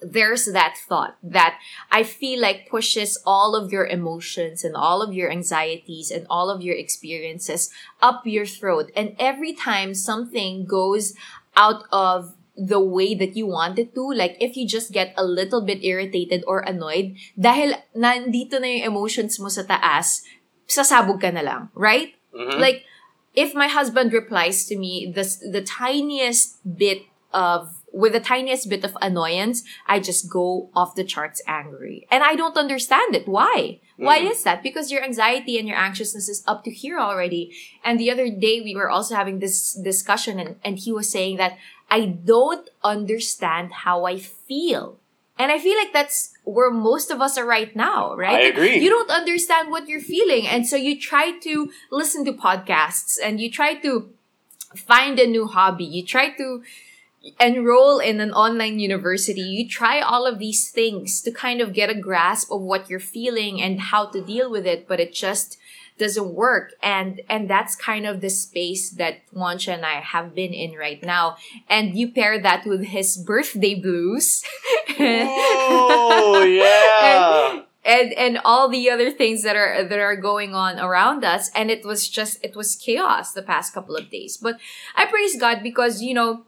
there's 0.01 0.45
that 0.45 0.77
thought 0.87 1.17
that 1.23 1.59
I 1.91 2.03
feel 2.03 2.41
like 2.41 2.69
pushes 2.69 3.21
all 3.25 3.55
of 3.55 3.71
your 3.71 3.85
emotions 3.85 4.63
and 4.63 4.75
all 4.75 5.01
of 5.01 5.13
your 5.13 5.31
anxieties 5.31 6.11
and 6.11 6.25
all 6.29 6.49
of 6.49 6.61
your 6.61 6.75
experiences 6.75 7.69
up 8.01 8.25
your 8.25 8.45
throat. 8.45 8.91
And 8.95 9.15
every 9.19 9.53
time 9.53 9.93
something 9.93 10.65
goes 10.65 11.13
out 11.55 11.83
of 11.91 12.35
the 12.59 12.79
way 12.79 13.15
that 13.15 13.35
you 13.39 13.47
want 13.47 13.79
it 13.79 13.95
to, 13.95 14.03
like 14.11 14.35
if 14.43 14.57
you 14.59 14.67
just 14.67 14.91
get 14.91 15.13
a 15.15 15.23
little 15.23 15.63
bit 15.63 15.79
irritated 15.83 16.43
or 16.45 16.59
annoyed, 16.59 17.15
dahil 17.39 17.79
nandito 17.95 18.59
na 18.59 18.67
yung 18.67 18.91
emotions 18.91 19.39
mo 19.39 19.47
sa 19.47 19.63
taas, 19.63 20.27
sasabog 20.67 21.23
ka 21.23 21.31
na 21.31 21.41
lang, 21.41 21.61
right? 21.73 22.13
Mhm. 22.35 22.59
Like, 22.59 22.83
if 23.33 23.55
my 23.55 23.67
husband 23.71 24.11
replies 24.11 24.67
to 24.67 24.75
me 24.77 25.07
the, 25.07 25.23
the 25.49 25.63
tiniest 25.63 26.59
bit 26.67 27.07
of, 27.31 27.79
with 27.93 28.13
the 28.13 28.19
tiniest 28.19 28.69
bit 28.69 28.83
of 28.83 28.97
annoyance, 29.01 29.63
I 29.87 29.99
just 29.99 30.29
go 30.29 30.69
off 30.75 30.93
the 30.97 31.03
charts 31.05 31.41
angry. 31.47 32.05
And 32.11 32.23
I 32.23 32.35
don't 32.35 32.57
understand 32.57 33.15
it. 33.15 33.25
Why? 33.29 33.79
Why 33.97 34.21
Mhm. 34.21 34.31
is 34.31 34.43
that? 34.43 34.63
Because 34.63 34.89
your 34.89 35.03
anxiety 35.03 35.57
and 35.59 35.67
your 35.67 35.77
anxiousness 35.77 36.29
is 36.29 36.41
up 36.47 36.63
to 36.65 36.71
here 36.71 36.97
already. 36.97 37.53
And 37.83 37.99
the 37.99 38.09
other 38.09 38.29
day 38.29 38.61
we 38.61 38.73
were 38.73 38.89
also 38.89 39.13
having 39.13 39.39
this 39.39 39.73
discussion 39.73 40.39
and, 40.39 40.55
and 40.65 40.77
he 40.79 40.91
was 40.93 41.09
saying 41.09 41.37
that 41.37 41.57
I 41.89 42.05
don't 42.05 42.69
understand 42.83 43.71
how 43.73 44.05
I 44.05 44.19
feel. 44.19 44.97
And 45.37 45.51
I 45.53 45.59
feel 45.59 45.77
like 45.77 45.93
that's 45.93 46.33
where 46.43 46.69
most 46.69 47.11
of 47.11 47.21
us 47.21 47.37
are 47.37 47.45
right 47.45 47.73
now, 47.73 48.13
right? 48.15 48.45
I 48.45 48.47
agree. 48.49 48.77
You 48.79 48.89
don't 48.89 49.09
understand 49.09 49.71
what 49.71 49.87
you're 49.87 50.01
feeling. 50.01 50.45
And 50.45 50.67
so 50.67 50.75
you 50.75 50.99
try 50.99 51.39
to 51.39 51.71
listen 51.91 52.25
to 52.25 52.33
podcasts 52.33 53.17
and 53.23 53.39
you 53.39 53.49
try 53.49 53.75
to 53.75 54.09
find 54.75 55.17
a 55.17 55.25
new 55.25 55.47
hobby. 55.47 55.85
You 55.85 56.05
try 56.05 56.31
to 56.31 56.61
enroll 57.39 57.99
in 57.99 58.19
an 58.19 58.31
online 58.31 58.79
university. 58.79 59.41
You 59.41 59.67
try 59.67 60.01
all 60.01 60.25
of 60.25 60.39
these 60.39 60.69
things 60.69 61.21
to 61.21 61.31
kind 61.31 61.61
of 61.61 61.73
get 61.73 61.89
a 61.89 61.95
grasp 61.95 62.51
of 62.51 62.61
what 62.61 62.89
you're 62.89 62.99
feeling 62.99 63.61
and 63.61 63.79
how 63.79 64.07
to 64.07 64.21
deal 64.21 64.51
with 64.51 64.67
it. 64.67 64.89
But 64.89 64.99
it 64.99 65.13
just, 65.13 65.57
doesn't 65.99 66.33
work. 66.33 66.73
And 66.81 67.21
and 67.29 67.49
that's 67.49 67.75
kind 67.75 68.07
of 68.07 68.21
the 68.21 68.29
space 68.29 68.89
that 68.91 69.19
Juancha 69.35 69.73
and 69.75 69.85
I 69.85 69.99
have 69.99 70.33
been 70.33 70.53
in 70.53 70.73
right 70.73 71.03
now. 71.03 71.37
And 71.69 71.95
you 71.95 72.11
pair 72.11 72.39
that 72.39 72.65
with 72.65 72.85
his 72.85 73.17
birthday 73.17 73.75
blues. 73.75 74.43
Oh 74.97 76.43
yeah. 76.49 77.51
And, 77.51 77.65
and 77.85 78.13
and 78.13 78.39
all 78.43 78.69
the 78.69 78.89
other 78.89 79.11
things 79.11 79.43
that 79.43 79.55
are 79.55 79.83
that 79.83 79.99
are 79.99 80.15
going 80.15 80.55
on 80.55 80.79
around 80.79 81.23
us. 81.23 81.51
And 81.53 81.69
it 81.69 81.85
was 81.85 82.07
just 82.07 82.43
it 82.43 82.55
was 82.55 82.75
chaos 82.75 83.33
the 83.33 83.43
past 83.43 83.73
couple 83.73 83.95
of 83.95 84.09
days. 84.09 84.37
But 84.37 84.57
i 84.95 85.05
praise 85.05 85.37
god 85.39 85.61
because 85.61 86.01
you 86.01 86.13
know 86.13 86.45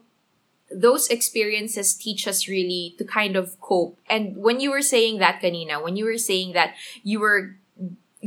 those 0.74 1.08
experiences 1.08 1.92
teach 1.94 2.26
us 2.26 2.48
really 2.48 2.94
to 2.96 3.04
kind 3.04 3.36
of 3.36 3.60
cope. 3.60 3.98
And 4.08 4.38
when 4.38 4.58
you 4.58 4.70
were 4.70 4.80
saying 4.80 5.18
that 5.18 5.42
kanina 5.42 5.82
when 5.82 5.96
you 5.96 6.06
were 6.06 6.18
saying 6.18 6.52
that 6.54 6.74
you 7.02 7.20
were 7.20 7.56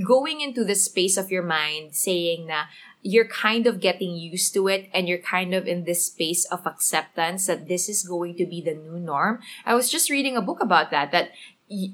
going 0.03 0.41
into 0.41 0.63
the 0.63 0.75
space 0.75 1.17
of 1.17 1.31
your 1.31 1.43
mind 1.43 1.95
saying 1.95 2.47
that 2.47 2.69
you're 3.01 3.27
kind 3.27 3.67
of 3.67 3.79
getting 3.79 4.15
used 4.15 4.53
to 4.53 4.67
it 4.67 4.89
and 4.93 5.07
you're 5.07 5.19
kind 5.19 5.53
of 5.53 5.67
in 5.67 5.83
this 5.83 6.07
space 6.07 6.43
of 6.45 6.65
acceptance 6.65 7.45
that 7.45 7.67
this 7.67 7.87
is 7.87 8.03
going 8.03 8.35
to 8.35 8.45
be 8.45 8.61
the 8.61 8.73
new 8.73 8.99
norm. 8.99 9.39
I 9.65 9.75
was 9.75 9.91
just 9.91 10.09
reading 10.09 10.35
a 10.35 10.41
book 10.41 10.59
about 10.59 10.89
that, 10.91 11.11
that 11.11 11.29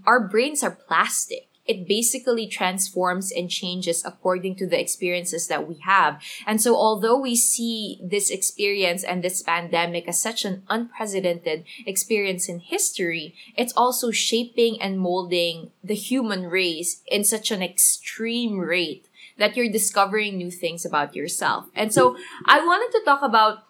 our 0.05 0.25
brains 0.27 0.63
are 0.63 0.72
plastic. 0.72 1.50
It 1.72 1.88
basically 1.88 2.48
transforms 2.48 3.32
and 3.32 3.50
changes 3.50 4.04
according 4.04 4.56
to 4.58 4.68
the 4.68 4.78
experiences 4.78 5.48
that 5.48 5.70
we 5.70 5.75
have. 5.88 6.22
And 6.46 6.60
so 6.60 6.75
although 6.75 7.18
we 7.18 7.38
see 7.38 7.98
this 8.04 8.30
experience 8.30 9.06
and 9.06 9.24
this 9.24 9.42
pandemic 9.42 10.06
as 10.06 10.22
such 10.22 10.44
an 10.44 10.63
unprecedented 10.68 11.63
experience 11.88 12.50
in 12.50 12.60
history, 12.60 13.36
it's 13.56 13.72
also 13.78 14.12
shaping 14.12 14.82
and 14.82 15.00
molding 15.00 15.72
the 15.82 15.96
human 15.96 16.48
race 16.48 17.04
in 17.08 17.24
such 17.24 17.51
an 17.51 17.63
extreme 17.63 18.60
rate 18.60 19.08
that 19.38 19.56
you're 19.56 19.72
discovering 19.72 20.36
new 20.36 20.51
things 20.51 20.84
about 20.84 21.16
yourself. 21.16 21.68
And 21.74 21.94
so 21.94 22.18
I 22.46 22.60
wanted 22.60 22.92
to 23.00 23.06
talk 23.06 23.22
about 23.22 23.63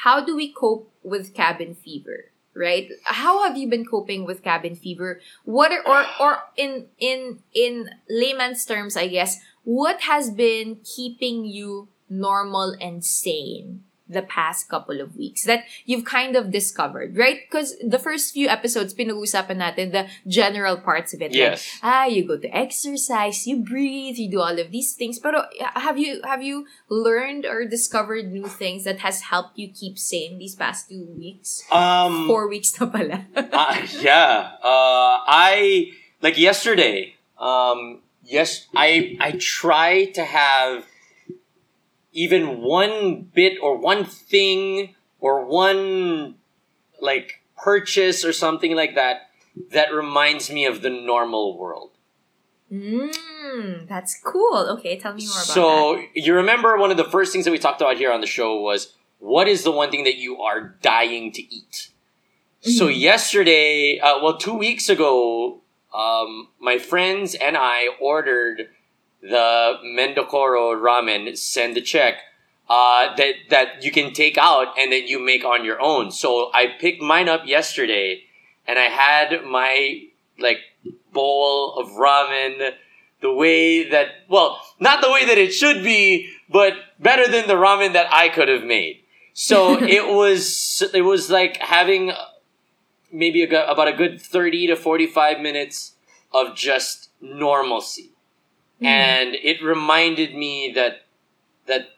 how 0.00 0.24
do 0.24 0.34
we 0.34 0.50
cope 0.50 0.90
with 1.02 1.34
cabin 1.34 1.74
fever? 1.74 2.32
Right? 2.58 2.90
How 3.04 3.46
have 3.46 3.56
you 3.56 3.68
been 3.68 3.86
coping 3.86 4.26
with 4.26 4.42
cabin 4.42 4.74
fever? 4.74 5.20
What 5.44 5.70
are, 5.70 5.86
or 5.86 6.04
or 6.20 6.42
in 6.56 6.86
in 6.98 7.38
in 7.54 7.90
layman's 8.10 8.64
terms, 8.66 8.96
I 8.96 9.06
guess, 9.06 9.38
what 9.64 10.02
has 10.02 10.30
been 10.30 10.80
keeping 10.84 11.44
you 11.44 11.88
normal 12.10 12.74
and 12.80 13.04
sane 13.04 13.84
the 14.08 14.22
past 14.22 14.68
couple 14.68 15.00
of 15.00 15.16
weeks 15.16 15.44
that 15.44 15.64
you've 15.84 16.04
kind 16.04 16.36
of 16.36 16.50
discovered, 16.50 17.16
right? 17.16 17.40
Because 17.44 17.76
the 17.84 17.98
first 17.98 18.32
few 18.32 18.48
episodes, 18.48 18.94
pinag-usapan 18.94 19.60
natin 19.60 19.92
the 19.92 20.08
general 20.26 20.76
parts 20.76 21.12
of 21.12 21.20
it. 21.20 21.32
Yes. 21.32 21.68
Like, 21.82 21.92
ah, 21.92 22.04
you 22.06 22.26
go 22.26 22.38
to 22.38 22.48
exercise, 22.48 23.46
you 23.46 23.60
breathe, 23.60 24.16
you 24.16 24.30
do 24.30 24.40
all 24.40 24.58
of 24.58 24.70
these 24.70 24.94
things. 24.94 25.18
But 25.18 25.34
have 25.76 25.98
you 25.98 26.20
have 26.24 26.42
you 26.42 26.66
learned 26.88 27.44
or 27.44 27.64
discovered 27.68 28.32
new 28.32 28.46
things 28.46 28.84
that 28.84 29.00
has 29.00 29.28
helped 29.28 29.58
you 29.58 29.68
keep 29.68 29.98
sane 29.98 30.38
these 30.38 30.54
past 30.54 30.88
two 30.88 31.04
weeks? 31.16 31.62
Um, 31.70 32.26
Four 32.26 32.48
weeks 32.48 32.72
na 32.80 32.86
pala. 32.86 33.26
uh, 33.36 33.76
yeah. 34.00 34.56
Uh, 34.64 35.20
I 35.28 35.92
like 36.22 36.38
yesterday. 36.38 37.14
Um, 37.38 38.00
yes, 38.24 38.66
I 38.74 39.16
I 39.20 39.36
try 39.38 40.06
to 40.16 40.24
have 40.24 40.84
even 42.18 42.60
one 42.62 43.30
bit 43.32 43.58
or 43.62 43.78
one 43.78 44.04
thing 44.04 44.94
or 45.20 45.44
one 45.44 46.34
like 47.00 47.42
purchase 47.56 48.24
or 48.24 48.32
something 48.32 48.74
like 48.74 48.96
that 48.96 49.30
that 49.70 49.92
reminds 49.92 50.50
me 50.50 50.66
of 50.66 50.82
the 50.82 50.90
normal 50.90 51.56
world. 51.56 51.92
Mm, 52.72 53.88
that's 53.88 54.20
cool. 54.22 54.66
Okay, 54.78 54.98
tell 54.98 55.14
me 55.14 55.24
more 55.26 55.36
about 55.36 55.46
so 55.46 55.96
that. 55.96 56.06
you 56.14 56.34
remember 56.34 56.76
one 56.76 56.90
of 56.90 56.96
the 56.96 57.04
first 57.04 57.32
things 57.32 57.44
that 57.44 57.52
we 57.52 57.58
talked 57.58 57.80
about 57.80 57.96
here 57.96 58.12
on 58.12 58.20
the 58.20 58.26
show 58.26 58.60
was 58.60 58.94
what 59.20 59.48
is 59.48 59.62
the 59.62 59.70
one 59.72 59.90
thing 59.90 60.04
that 60.04 60.16
you 60.16 60.42
are 60.42 60.76
dying 60.82 61.32
to 61.32 61.42
eat? 61.42 61.90
So 62.60 62.88
Mhm. 62.88 63.00
yesterday, 63.00 64.00
uh, 64.00 64.20
well, 64.22 64.36
two 64.36 64.54
weeks 64.54 64.88
ago, 64.88 65.62
um, 65.94 66.48
my 66.58 66.78
friends 66.78 67.34
and 67.36 67.56
I 67.56 67.88
ordered 68.00 68.68
the 69.22 69.78
Mendokoro 69.84 70.76
ramen. 70.80 71.36
Send 71.36 71.76
the 71.76 71.80
check. 71.80 72.14
Uh, 72.68 73.16
that 73.16 73.34
that 73.48 73.82
you 73.82 73.90
can 73.90 74.12
take 74.12 74.36
out 74.36 74.78
and 74.78 74.92
then 74.92 75.06
you 75.06 75.18
make 75.18 75.42
on 75.42 75.64
your 75.64 75.80
own. 75.80 76.10
So 76.10 76.50
I 76.52 76.66
picked 76.78 77.00
mine 77.00 77.28
up 77.28 77.46
yesterday, 77.46 78.24
and 78.66 78.78
I 78.78 78.84
had 78.84 79.42
my 79.44 80.02
like 80.38 80.58
bowl 81.12 81.78
of 81.78 81.88
ramen 81.92 82.72
the 83.20 83.32
way 83.32 83.88
that 83.88 84.08
well, 84.28 84.60
not 84.78 85.00
the 85.00 85.10
way 85.10 85.24
that 85.24 85.38
it 85.38 85.52
should 85.52 85.82
be, 85.82 86.30
but 86.48 86.74
better 87.00 87.26
than 87.30 87.48
the 87.48 87.54
ramen 87.54 87.94
that 87.94 88.12
I 88.12 88.28
could 88.28 88.48
have 88.48 88.64
made. 88.64 89.00
So 89.32 89.82
it 89.82 90.06
was 90.06 90.82
it 90.92 91.02
was 91.02 91.30
like 91.30 91.56
having 91.58 92.12
maybe 93.10 93.42
a, 93.44 93.66
about 93.66 93.88
a 93.88 93.92
good 93.92 94.20
30 94.20 94.68
to 94.68 94.76
45 94.76 95.40
minutes 95.40 95.94
of 96.32 96.54
just 96.54 97.10
normalcy. 97.20 98.10
Mhm. 98.80 98.86
And 98.86 99.34
it 99.34 99.62
reminded 99.62 100.34
me 100.34 100.72
that 100.74 101.02
that 101.66 101.90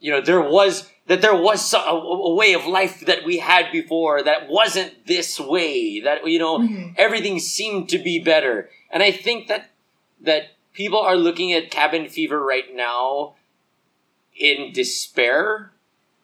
you 0.00 0.10
know 0.10 0.20
there 0.20 0.40
was 0.40 0.90
that 1.06 1.22
there 1.22 1.34
was 1.34 1.72
a, 1.72 1.78
a 1.78 2.34
way 2.34 2.52
of 2.52 2.66
life 2.66 3.00
that 3.06 3.24
we 3.24 3.38
had 3.38 3.72
before 3.72 4.22
that 4.22 4.48
wasn't 4.48 5.06
this 5.06 5.40
way 5.40 6.00
that 6.00 6.26
you 6.26 6.38
know 6.38 6.58
Mhm. 6.58 6.94
everything 6.96 7.38
seemed 7.38 7.88
to 7.90 7.98
be 7.98 8.18
better. 8.18 8.68
And 8.90 9.02
I 9.02 9.10
think 9.12 9.46
that 9.48 9.70
that 10.20 10.54
people 10.72 10.98
are 11.00 11.16
looking 11.16 11.52
at 11.52 11.70
cabin 11.70 12.08
fever 12.08 12.40
right 12.44 12.74
now 12.74 13.34
in 14.36 14.72
despair. 14.72 15.72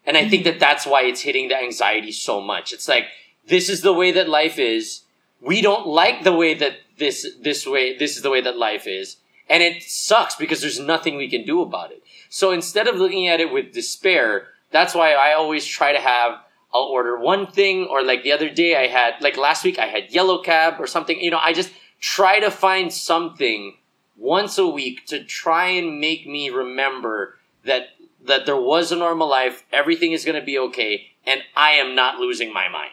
And 0.06 0.16
I 0.16 0.28
think 0.28 0.44
that 0.44 0.60
that's 0.60 0.86
why 0.86 1.02
it's 1.04 1.22
hitting 1.22 1.48
the 1.48 1.56
anxiety 1.56 2.12
so 2.12 2.40
much. 2.40 2.72
It's 2.72 2.88
like 2.88 3.06
this 3.46 3.68
is 3.68 3.80
the 3.80 3.92
way 3.92 4.12
that 4.12 4.28
life 4.28 4.58
is. 4.58 5.02
We 5.40 5.62
don't 5.62 5.86
like 5.86 6.24
the 6.24 6.32
way 6.32 6.54
that 6.54 6.78
this 6.98 7.26
this 7.40 7.66
way 7.66 7.96
this 7.96 8.16
is 8.16 8.22
the 8.22 8.30
way 8.30 8.40
that 8.42 8.56
life 8.58 8.86
is. 8.86 9.16
And 9.48 9.62
it 9.62 9.82
sucks 9.82 10.34
because 10.36 10.60
there's 10.60 10.80
nothing 10.80 11.16
we 11.16 11.28
can 11.28 11.44
do 11.44 11.60
about 11.60 11.92
it. 11.92 12.02
So 12.28 12.50
instead 12.50 12.88
of 12.88 12.96
looking 12.96 13.28
at 13.28 13.40
it 13.40 13.52
with 13.52 13.72
despair, 13.72 14.48
that's 14.70 14.94
why 14.94 15.12
I 15.12 15.34
always 15.34 15.64
try 15.64 15.92
to 15.92 16.00
have 16.00 16.40
I'll 16.74 16.82
order 16.82 17.16
one 17.16 17.46
thing 17.46 17.86
or 17.86 18.02
like 18.02 18.24
the 18.24 18.32
other 18.32 18.50
day 18.50 18.76
I 18.76 18.88
had 18.88 19.14
like 19.20 19.36
last 19.36 19.62
week 19.62 19.78
I 19.78 19.86
had 19.86 20.10
yellow 20.12 20.42
cab 20.42 20.74
or 20.80 20.88
something. 20.88 21.20
You 21.20 21.30
know, 21.30 21.38
I 21.40 21.52
just 21.52 21.70
try 22.00 22.40
to 22.40 22.50
find 22.50 22.92
something 22.92 23.76
once 24.16 24.58
a 24.58 24.66
week 24.66 25.06
to 25.06 25.22
try 25.22 25.66
and 25.66 26.00
make 26.00 26.26
me 26.26 26.50
remember 26.50 27.38
that 27.64 27.90
that 28.24 28.46
there 28.46 28.60
was 28.60 28.90
a 28.90 28.96
normal 28.96 29.28
life, 29.28 29.64
everything 29.72 30.12
is 30.12 30.24
going 30.24 30.38
to 30.38 30.44
be 30.44 30.58
okay, 30.58 31.10
and 31.26 31.42
I 31.54 31.72
am 31.72 31.94
not 31.94 32.18
losing 32.18 32.52
my 32.52 32.68
mind. 32.68 32.92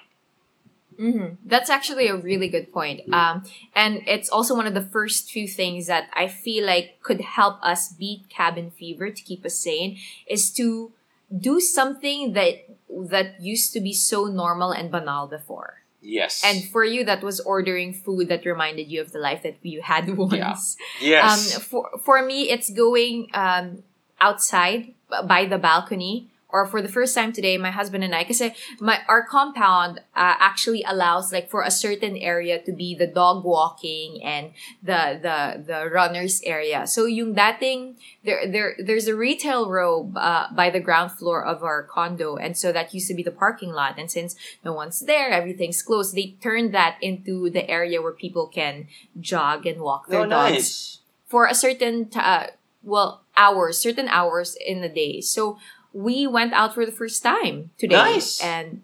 Hmm 0.97 1.35
That's 1.45 1.69
actually 1.69 2.07
a 2.07 2.15
really 2.15 2.47
good 2.47 2.71
point. 2.71 3.01
Um, 3.13 3.43
and 3.75 4.01
it's 4.07 4.29
also 4.29 4.55
one 4.55 4.67
of 4.67 4.73
the 4.73 4.81
first 4.81 5.31
few 5.31 5.47
things 5.47 5.87
that 5.87 6.09
I 6.13 6.27
feel 6.27 6.65
like 6.65 7.01
could 7.01 7.21
help 7.21 7.57
us 7.61 7.93
beat 7.93 8.29
cabin 8.29 8.71
fever 8.71 9.09
to 9.09 9.21
keep 9.23 9.45
us 9.45 9.57
sane 9.59 9.97
is 10.27 10.51
to 10.53 10.91
do 11.35 11.59
something 11.59 12.33
that 12.33 12.67
that 12.89 13.41
used 13.41 13.73
to 13.73 13.79
be 13.79 13.93
so 13.93 14.25
normal 14.25 14.71
and 14.71 14.91
banal 14.91 15.27
before. 15.27 15.81
Yes. 16.01 16.41
And 16.43 16.63
for 16.65 16.83
you, 16.83 17.05
that 17.05 17.23
was 17.23 17.39
ordering 17.39 17.93
food 17.93 18.27
that 18.29 18.43
reminded 18.45 18.91
you 18.91 19.01
of 19.01 19.11
the 19.11 19.19
life 19.19 19.43
that 19.43 19.57
you 19.61 19.81
had 19.81 20.09
once. 20.17 20.75
yes. 20.99 21.55
Um, 21.55 21.61
for 21.61 21.89
for 22.03 22.21
me, 22.25 22.49
it's 22.49 22.69
going 22.69 23.29
um, 23.33 23.83
outside 24.19 24.93
by 25.25 25.45
the 25.45 25.57
balcony. 25.57 26.29
Or 26.51 26.65
for 26.65 26.81
the 26.81 26.87
first 26.89 27.15
time 27.15 27.31
today, 27.31 27.57
my 27.57 27.71
husband 27.71 28.03
and 28.03 28.13
I, 28.13 28.23
kasi 28.23 28.53
my 28.79 28.99
our 29.07 29.25
compound 29.25 29.99
uh, 30.15 30.35
actually 30.39 30.83
allows 30.87 31.31
like 31.31 31.49
for 31.49 31.63
a 31.63 31.71
certain 31.71 32.17
area 32.17 32.61
to 32.61 32.71
be 32.71 32.95
the 32.95 33.07
dog 33.07 33.43
walking 33.43 34.23
and 34.23 34.51
the 34.83 35.19
the 35.21 35.63
the 35.63 35.89
runners 35.89 36.41
area. 36.45 36.87
So 36.87 37.05
yung 37.05 37.33
dating 37.33 37.97
there 38.23 38.47
there 38.47 38.75
there's 38.79 39.07
a 39.07 39.15
retail 39.15 39.69
row 39.69 40.11
uh, 40.15 40.53
by 40.53 40.69
the 40.69 40.79
ground 40.79 41.11
floor 41.11 41.43
of 41.43 41.63
our 41.63 41.83
condo, 41.83 42.35
and 42.35 42.57
so 42.57 42.71
that 42.71 42.93
used 42.93 43.07
to 43.07 43.15
be 43.15 43.23
the 43.23 43.31
parking 43.31 43.71
lot. 43.71 43.97
And 43.97 44.09
since 44.11 44.35
no 44.63 44.73
one's 44.73 45.01
there, 45.01 45.29
everything's 45.29 45.81
closed. 45.81 46.15
They 46.15 46.35
turned 46.41 46.73
that 46.73 46.97
into 47.01 47.49
the 47.49 47.69
area 47.69 48.01
where 48.01 48.13
people 48.13 48.47
can 48.47 48.87
jog 49.19 49.65
and 49.65 49.81
walk 49.81 50.05
oh, 50.07 50.11
their 50.11 50.27
dogs 50.27 50.53
nice. 50.53 50.99
for 51.25 51.47
a 51.47 51.55
certain 51.55 52.09
t- 52.09 52.19
uh, 52.19 52.47
well 52.83 53.21
hours 53.37 53.77
certain 53.77 54.07
hours 54.07 54.57
in 54.65 54.81
the 54.81 54.89
day 54.89 55.21
so 55.21 55.57
we 55.93 56.25
went 56.27 56.53
out 56.53 56.73
for 56.73 56.85
the 56.85 56.91
first 56.91 57.21
time 57.23 57.71
today 57.77 57.95
Nice. 57.95 58.39
and 58.41 58.81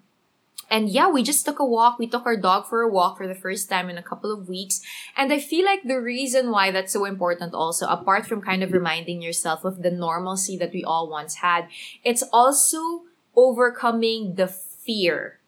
and 0.69 0.89
yeah 0.89 1.07
we 1.09 1.23
just 1.23 1.45
took 1.45 1.59
a 1.59 1.65
walk 1.65 1.97
we 1.99 2.07
took 2.07 2.25
our 2.25 2.35
dog 2.35 2.67
for 2.67 2.81
a 2.81 2.89
walk 2.89 3.15
for 3.17 3.27
the 3.27 3.35
first 3.35 3.69
time 3.69 3.89
in 3.89 3.97
a 3.97 4.03
couple 4.03 4.31
of 4.31 4.49
weeks 4.49 4.81
and 5.15 5.31
i 5.31 5.39
feel 5.39 5.63
like 5.65 5.83
the 5.83 5.95
reason 6.01 6.51
why 6.51 6.71
that's 6.71 6.91
so 6.91 7.05
important 7.05 7.53
also 7.53 7.87
apart 7.87 8.25
from 8.27 8.41
kind 8.41 8.61
of 8.63 8.73
reminding 8.73 9.21
yourself 9.21 9.63
of 9.63 9.81
the 9.81 9.91
normalcy 9.91 10.57
that 10.57 10.73
we 10.73 10.83
all 10.83 11.09
once 11.09 11.35
had 11.35 11.67
it's 12.03 12.23
also 12.33 13.03
overcoming 13.35 14.35
the 14.35 14.47
fear 14.47 15.39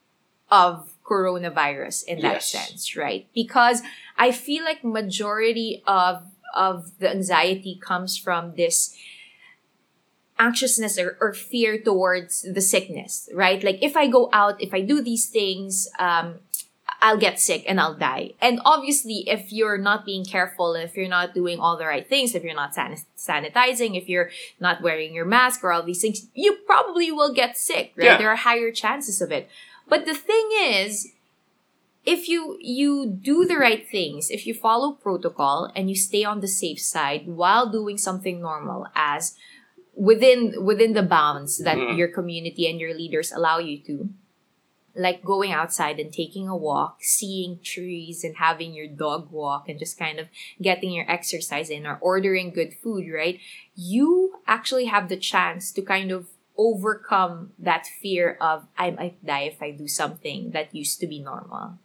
of 0.49 0.93
coronavirus 1.03 2.05
in 2.05 2.21
that 2.21 2.35
Yes. 2.35 2.51
sense 2.51 2.95
right 2.95 3.27
because 3.33 3.81
i 4.17 4.31
feel 4.31 4.63
like 4.63 4.83
majority 4.83 5.83
of 5.85 6.23
of 6.55 6.97
the 6.99 7.09
anxiety 7.09 7.77
comes 7.83 8.15
from 8.17 8.55
this 8.55 8.95
anxiousness 10.39 10.97
or, 10.97 11.17
or 11.19 11.33
fear 11.33 11.77
towards 11.77 12.41
the 12.41 12.61
sickness, 12.61 13.29
right? 13.33 13.63
Like 13.63 13.79
if 13.81 13.95
I 13.97 14.07
go 14.07 14.29
out, 14.33 14.61
if 14.61 14.73
I 14.73 14.81
do 14.81 15.01
these 15.01 15.27
things, 15.27 15.87
um, 15.99 16.39
I'll 17.01 17.17
get 17.17 17.39
sick 17.39 17.63
and 17.67 17.79
I'll 17.79 17.95
die. 17.95 18.31
And 18.41 18.59
obviously, 18.65 19.23
if 19.27 19.53
you're 19.53 19.77
not 19.77 20.05
being 20.05 20.25
careful, 20.25 20.73
if 20.75 20.97
you're 20.97 21.07
not 21.07 21.33
doing 21.33 21.59
all 21.59 21.77
the 21.77 21.85
right 21.85 22.07
things, 22.07 22.35
if 22.35 22.43
you're 22.43 22.55
not 22.55 22.73
san- 22.73 22.97
sanitizing, 23.17 23.97
if 23.97 24.09
you're 24.09 24.29
not 24.59 24.81
wearing 24.81 25.13
your 25.13 25.25
mask 25.25 25.63
or 25.63 25.71
all 25.71 25.83
these 25.83 26.01
things, 26.01 26.27
you 26.33 26.57
probably 26.65 27.11
will 27.11 27.33
get 27.33 27.57
sick, 27.57 27.93
right? 27.95 28.05
Yeah. 28.05 28.17
There 28.17 28.29
are 28.29 28.35
higher 28.35 28.71
chances 28.71 29.21
of 29.21 29.31
it. 29.31 29.49
But 29.87 30.05
the 30.05 30.15
thing 30.15 30.49
is, 30.61 31.13
if 32.05 32.27
you 32.27 32.57
you 32.59 33.05
do 33.05 33.45
the 33.45 33.57
right 33.57 33.87
things, 33.87 34.29
if 34.29 34.47
you 34.47 34.53
follow 34.53 34.93
protocol 34.93 35.71
and 35.75 35.89
you 35.89 35.95
stay 35.95 36.23
on 36.23 36.39
the 36.41 36.47
safe 36.47 36.79
side 36.81 37.27
while 37.27 37.69
doing 37.69 37.97
something 37.97 38.41
normal 38.41 38.87
as 38.95 39.35
within 39.99 40.63
within 40.63 40.93
the 40.93 41.03
bounds 41.03 41.59
that 41.59 41.75
Mhm. 41.77 41.97
your 41.99 42.07
community 42.07 42.63
and 42.71 42.79
your 42.79 42.95
leaders 42.95 43.31
allow 43.35 43.59
you 43.59 43.77
to 43.83 44.07
like 44.95 45.23
going 45.23 45.51
outside 45.51 45.99
and 45.99 46.11
taking 46.11 46.47
a 46.47 46.55
walk 46.55 47.03
seeing 47.03 47.59
trees 47.61 48.23
and 48.23 48.37
having 48.37 48.73
your 48.73 48.87
dog 48.87 49.29
walk 49.29 49.67
and 49.69 49.77
just 49.77 49.99
kind 49.99 50.17
of 50.19 50.27
getting 50.61 50.91
your 50.91 51.05
exercise 51.11 51.69
in 51.69 51.85
or 51.85 51.99
ordering 52.01 52.49
good 52.49 52.73
food 52.73 53.05
right 53.11 53.39
you 53.75 54.39
actually 54.47 54.85
have 54.85 55.07
the 55.09 55.17
chance 55.17 55.71
to 55.71 55.81
kind 55.83 56.11
of 56.11 56.29
overcome 56.57 57.51
that 57.59 57.85
fear 58.01 58.37
of 58.41 58.65
i 58.77 58.89
might 58.89 59.19
die 59.23 59.43
if 59.51 59.61
i 59.61 59.69
do 59.71 59.87
something 59.87 60.51
that 60.51 60.73
used 60.73 60.99
to 60.99 61.07
be 61.07 61.19
normal 61.19 61.77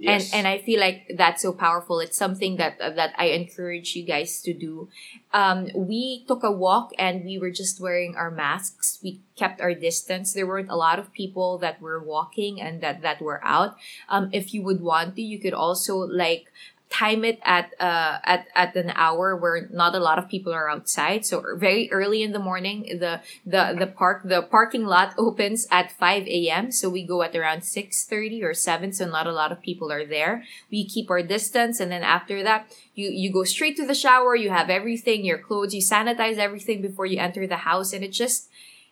Yes. 0.00 0.32
and 0.32 0.46
and 0.46 0.48
I 0.48 0.64
feel 0.64 0.80
like 0.80 1.12
that's 1.14 1.42
so 1.42 1.52
powerful. 1.52 2.00
It's 2.00 2.16
something 2.16 2.56
that 2.56 2.78
that 2.78 3.12
I 3.18 3.36
encourage 3.36 3.94
you 3.94 4.02
guys 4.02 4.40
to 4.42 4.54
do. 4.54 4.88
Um, 5.32 5.68
we 5.74 6.24
took 6.26 6.42
a 6.42 6.50
walk 6.50 6.92
and 6.98 7.22
we 7.22 7.38
were 7.38 7.50
just 7.50 7.80
wearing 7.80 8.16
our 8.16 8.30
masks. 8.30 8.98
We 9.02 9.20
kept 9.36 9.60
our 9.60 9.74
distance. 9.74 10.32
There 10.32 10.46
weren't 10.46 10.70
a 10.70 10.76
lot 10.76 10.98
of 10.98 11.12
people 11.12 11.58
that 11.58 11.82
were 11.82 12.00
walking 12.00 12.62
and 12.62 12.80
that 12.80 13.02
that 13.02 13.20
were 13.20 13.44
out. 13.44 13.76
Um, 14.08 14.30
if 14.32 14.54
you 14.54 14.62
would 14.62 14.80
want 14.80 15.16
to, 15.16 15.22
you 15.22 15.38
could 15.38 15.52
also 15.54 15.98
like 15.98 16.46
time 16.90 17.24
it 17.24 17.38
at 17.44 17.72
uh 17.78 18.18
at 18.24 18.48
at 18.54 18.74
an 18.74 18.92
hour 18.96 19.36
where 19.36 19.68
not 19.72 19.94
a 19.94 20.00
lot 20.00 20.18
of 20.18 20.28
people 20.28 20.52
are 20.52 20.68
outside. 20.68 21.24
So 21.24 21.42
very 21.56 21.90
early 21.92 22.22
in 22.22 22.32
the 22.32 22.38
morning 22.40 22.98
the 22.98 23.20
the 23.46 23.76
the 23.78 23.86
park 23.86 24.22
the 24.24 24.42
parking 24.42 24.84
lot 24.84 25.14
opens 25.16 25.66
at 25.70 25.92
5 25.92 26.26
a.m 26.26 26.72
so 26.72 26.90
we 26.90 27.04
go 27.06 27.22
at 27.22 27.34
around 27.36 27.60
6.30 27.60 28.42
or 28.42 28.54
7 28.54 28.92
so 28.92 29.06
not 29.06 29.26
a 29.26 29.32
lot 29.32 29.52
of 29.52 29.62
people 29.62 29.92
are 29.92 30.04
there. 30.04 30.44
We 30.70 30.84
keep 30.84 31.10
our 31.10 31.22
distance 31.22 31.78
and 31.80 31.92
then 31.92 32.02
after 32.02 32.42
that 32.42 32.66
you 32.94 33.08
you 33.10 33.32
go 33.32 33.44
straight 33.44 33.76
to 33.76 33.86
the 33.86 33.94
shower 33.94 34.34
you 34.34 34.50
have 34.50 34.68
everything 34.68 35.24
your 35.24 35.38
clothes 35.38 35.74
you 35.74 35.82
sanitize 35.82 36.38
everything 36.38 36.82
before 36.82 37.06
you 37.06 37.18
enter 37.18 37.46
the 37.46 37.58
house. 37.70 37.92
And 37.92 38.02
it 38.04 38.12
just 38.12 38.48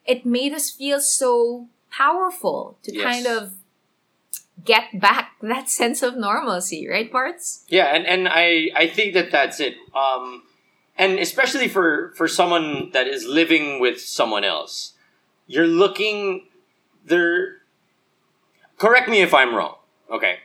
it 0.06 0.24
made 0.24 0.52
us 0.54 0.70
feel 0.70 1.00
so 1.00 1.68
powerful 1.90 2.78
to 2.84 2.94
Yes. 2.94 3.02
kind 3.02 3.26
of 3.26 3.52
get 4.64 5.00
back 5.00 5.32
that 5.42 5.68
sense 5.68 6.02
of 6.02 6.16
normalcy 6.16 6.88
right 6.88 7.10
parts 7.10 7.64
Yeah, 7.68 7.94
and, 7.94 8.06
and 8.06 8.28
I, 8.28 8.70
I 8.74 8.86
think 8.86 9.14
that 9.14 9.30
that's 9.30 9.60
it. 9.60 9.74
Um, 9.94 10.42
and 10.96 11.18
especially 11.18 11.68
for, 11.68 12.12
for 12.16 12.26
someone 12.26 12.90
that 12.92 13.06
is 13.06 13.24
living 13.24 13.80
with 13.80 14.00
someone 14.00 14.44
else, 14.44 14.94
you're 15.46 15.66
looking, 15.66 16.46
they're, 17.04 17.58
correct 18.78 19.08
me 19.08 19.20
if 19.20 19.32
I'm 19.32 19.54
wrong, 19.54 19.76
okay? 20.10 20.38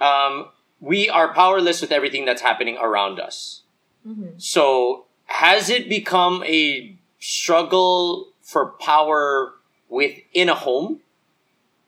Um, 0.00 0.48
we 0.80 1.08
are 1.08 1.34
powerless 1.34 1.80
with 1.80 1.90
everything 1.90 2.24
that's 2.24 2.42
happening 2.42 2.76
around 2.78 3.18
us. 3.18 3.62
mm-hmm. 4.06 4.38
So 4.38 5.06
has 5.26 5.68
it 5.68 5.88
become 5.88 6.44
a 6.44 6.96
struggle 7.18 8.28
for 8.40 8.72
power 8.78 9.54
within 9.88 10.48
a 10.48 10.54
home? 10.54 11.00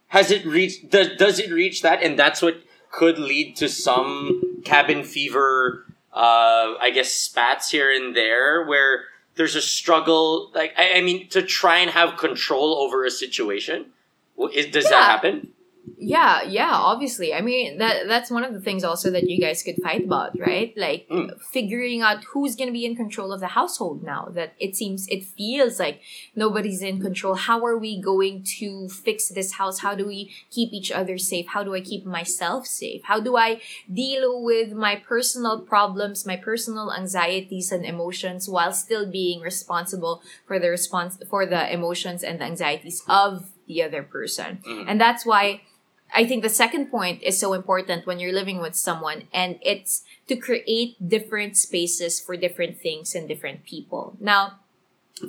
Has 0.08 0.30
it 0.30 0.44
reached 0.44 0.90
does, 0.90 1.16
does 1.16 1.38
it 1.38 1.50
reach 1.50 1.82
that 1.82 2.02
and 2.02 2.18
that's 2.18 2.42
what 2.42 2.62
could 2.90 3.18
lead 3.18 3.56
to 3.56 3.68
some 3.68 4.60
cabin 4.64 5.04
fever 5.04 5.86
uh 6.12 6.74
I 6.80 6.90
guess 6.92 7.10
spats 7.10 7.70
here 7.70 7.92
and 7.92 8.16
there 8.16 8.64
where 8.64 9.04
there's 9.34 9.54
a 9.54 9.62
struggle 9.62 10.50
like 10.54 10.74
I, 10.76 10.94
I 10.94 11.00
mean 11.00 11.28
to 11.28 11.42
try 11.42 11.78
and 11.78 11.90
have 11.90 12.16
control 12.16 12.76
over 12.78 13.04
a 13.04 13.10
situation? 13.10 13.86
Is, 14.52 14.66
does 14.66 14.88
that 14.88 15.04
happen? 15.04 15.52
Yeah, 16.00 16.42
yeah, 16.42 16.70
obviously. 16.72 17.34
I 17.34 17.40
mean, 17.40 17.78
that 17.78 18.06
that's 18.06 18.30
one 18.30 18.44
of 18.44 18.52
the 18.52 18.60
things 18.60 18.84
also 18.84 19.10
that 19.10 19.28
you 19.28 19.40
guys 19.40 19.62
could 19.62 19.76
fight 19.82 20.04
about, 20.04 20.38
right? 20.38 20.72
Like 20.76 21.08
Mm. 21.08 21.40
figuring 21.40 22.02
out 22.02 22.22
who's 22.24 22.54
going 22.54 22.68
to 22.68 22.72
be 22.72 22.84
in 22.84 22.94
control 22.94 23.32
of 23.32 23.40
the 23.40 23.48
household 23.48 24.02
now 24.02 24.28
that 24.34 24.54
it 24.60 24.76
seems 24.76 25.08
it 25.08 25.24
feels 25.24 25.80
like 25.80 26.00
nobody's 26.36 26.82
in 26.82 27.00
control. 27.00 27.34
How 27.34 27.64
are 27.64 27.76
we 27.76 28.00
going 28.00 28.44
to 28.58 28.88
fix 28.88 29.28
this 29.28 29.54
house? 29.54 29.80
How 29.80 29.94
do 29.94 30.06
we 30.06 30.32
keep 30.50 30.72
each 30.72 30.92
other 30.92 31.18
safe? 31.18 31.46
How 31.48 31.64
do 31.64 31.74
I 31.74 31.80
keep 31.80 32.04
myself 32.06 32.66
safe? 32.66 33.02
How 33.04 33.18
do 33.18 33.36
I 33.36 33.60
deal 33.92 34.42
with 34.42 34.72
my 34.72 34.94
personal 34.96 35.60
problems, 35.60 36.24
my 36.26 36.36
personal 36.36 36.92
anxieties 36.92 37.72
and 37.72 37.84
emotions 37.84 38.48
while 38.48 38.72
still 38.72 39.10
being 39.10 39.40
responsible 39.40 40.22
for 40.46 40.58
the 40.60 40.68
response 40.70 41.18
for 41.28 41.44
the 41.46 41.72
emotions 41.72 42.22
and 42.22 42.38
the 42.40 42.44
anxieties 42.44 43.02
of 43.08 43.50
the 43.68 43.82
other 43.82 44.02
person? 44.02 44.58
Mhm. 44.66 44.84
And 44.88 45.00
that's 45.00 45.24
why 45.24 45.62
I 46.14 46.24
think 46.24 46.42
the 46.42 46.48
second 46.48 46.90
point 46.90 47.22
is 47.22 47.38
so 47.38 47.52
important 47.52 48.06
when 48.06 48.18
you're 48.18 48.32
living 48.32 48.60
with 48.60 48.74
someone, 48.74 49.28
and 49.32 49.58
it's 49.62 50.04
to 50.26 50.36
create 50.36 50.96
different 51.06 51.56
spaces 51.56 52.18
for 52.18 52.34
different 52.36 52.80
things 52.80 53.14
and 53.14 53.28
different 53.28 53.64
people. 53.64 54.16
Now, 54.18 54.60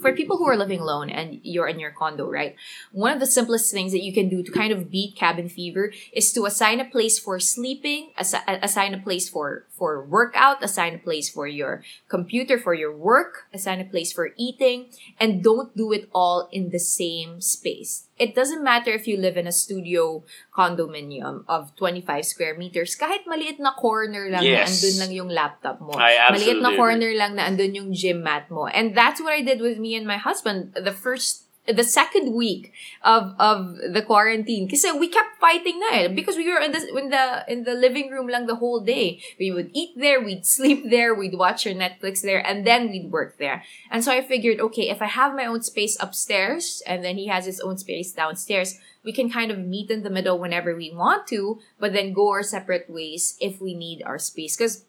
for 0.02 0.14
people 0.14 0.38
who 0.38 0.46
are 0.46 0.56
living 0.56 0.80
alone 0.80 1.10
and 1.10 1.40
you're 1.44 1.68
in 1.68 1.80
your 1.80 1.92
condo, 1.92 2.30
right? 2.30 2.56
One 2.92 3.12
of 3.12 3.20
the 3.20 3.26
simplest 3.26 3.74
things 3.74 3.92
that 3.92 4.04
you 4.04 4.14
can 4.14 4.30
do 4.30 4.44
to 4.44 4.52
kind 4.52 4.72
of 4.72 4.92
beat 4.92 5.16
cabin 5.16 5.50
fever 5.50 5.92
is 6.14 6.32
to 6.34 6.46
assign 6.46 6.80
a 6.80 6.86
place 6.86 7.18
for 7.18 7.40
sleeping, 7.40 8.12
assi- 8.20 8.44
assign 8.62 8.94
a 8.94 9.00
place 9.00 9.28
for 9.28 9.66
for 9.74 10.04
workout, 10.06 10.64
assign 10.64 10.94
a 10.96 11.00
place 11.00 11.30
for 11.30 11.48
your 11.48 11.84
computer, 12.08 12.60
for 12.60 12.74
your 12.74 12.96
work, 12.96 13.48
assign 13.54 13.82
a 13.82 13.86
place 13.86 14.14
for 14.14 14.30
eating, 14.38 14.94
and 15.20 15.44
don't 15.44 15.76
do 15.76 15.92
it 15.92 16.08
all 16.14 16.48
in 16.52 16.70
the 16.70 16.80
same 16.80 17.42
space. 17.42 18.06
It 18.20 18.36
doesn't 18.36 18.62
matter 18.62 18.92
if 18.92 19.08
you 19.08 19.18
live 19.18 19.38
in 19.40 19.48
a 19.48 19.56
studio 19.56 20.24
condominium 20.54 21.44
of 21.48 21.74
25 21.76 22.26
square 22.26 22.56
meters. 22.60 22.94
Kahit 22.94 23.26
maliit 23.26 23.58
na 23.58 23.74
corner 23.74 24.30
lang 24.30 24.46
na 24.46 24.68
andun 24.68 24.96
lang 25.00 25.12
yung 25.12 25.30
laptop 25.34 25.82
mo. 25.82 25.98
I 25.98 26.30
Maliit 26.30 26.62
na 26.62 26.70
agree. 26.70 26.78
corner 26.78 27.12
lang 27.18 27.34
na 27.40 27.48
andun 27.50 27.74
yung 27.74 27.90
gym 27.96 28.22
mat 28.22 28.52
mo. 28.54 28.68
And 28.70 28.94
that's 28.94 29.18
what 29.24 29.34
I 29.34 29.42
did 29.42 29.60
with 29.64 29.80
me 29.80 29.96
and 29.96 30.06
my 30.06 30.22
husband 30.22 30.76
the 30.78 30.94
first 30.94 31.49
the 31.74 31.84
second 31.84 32.34
week 32.34 32.74
of 33.04 33.36
of 33.40 33.78
the 33.78 34.02
quarantine. 34.02 34.68
Kasi 34.70 34.92
we 34.98 35.08
kept 35.08 35.40
fighting 35.40 35.80
na 35.80 36.04
eh. 36.04 36.08
Because 36.08 36.36
we 36.36 36.50
were 36.50 36.60
in 36.60 36.72
the 36.72 36.82
in 36.98 37.10
the 37.10 37.26
in 37.48 37.64
the 37.64 37.74
living 37.74 38.10
room 38.10 38.28
lang 38.28 38.48
the 38.48 38.58
whole 38.58 38.82
day. 38.82 39.22
We 39.40 39.52
would 39.52 39.70
eat 39.74 39.94
there 39.96 40.22
we'd 40.22 40.46
sleep 40.46 40.90
there 40.90 41.14
we'd 41.14 41.38
watch 41.38 41.66
our 41.68 41.74
netflix 41.74 42.22
there 42.22 42.46
and 42.46 42.66
then 42.66 42.90
we'd 42.90 43.12
work 43.12 43.38
there. 43.38 43.64
And 43.92 44.04
so 44.04 44.12
i 44.12 44.22
figured 44.22 44.60
okay 44.60 44.90
if 44.90 45.02
i 45.02 45.10
have 45.10 45.36
my 45.36 45.46
own 45.46 45.62
space 45.62 45.98
upstairs 46.00 46.82
and 46.86 47.04
then 47.04 47.18
he 47.18 47.28
has 47.28 47.46
his 47.46 47.60
own 47.60 47.78
space 47.78 48.12
downstairs 48.12 48.80
we 49.04 49.14
can 49.14 49.30
kind 49.30 49.52
of 49.52 49.58
meet 49.58 49.90
in 49.90 50.04
the 50.04 50.10
middle 50.10 50.38
whenever 50.38 50.76
we 50.76 50.92
want 50.92 51.28
to 51.28 51.60
but 51.80 51.94
then 51.94 52.14
go 52.14 52.30
our 52.30 52.44
separate 52.44 52.90
ways 52.90 53.38
if 53.40 53.62
we 53.62 53.74
need 53.74 54.04
our 54.04 54.20
space. 54.20 54.56
Because 54.56 54.86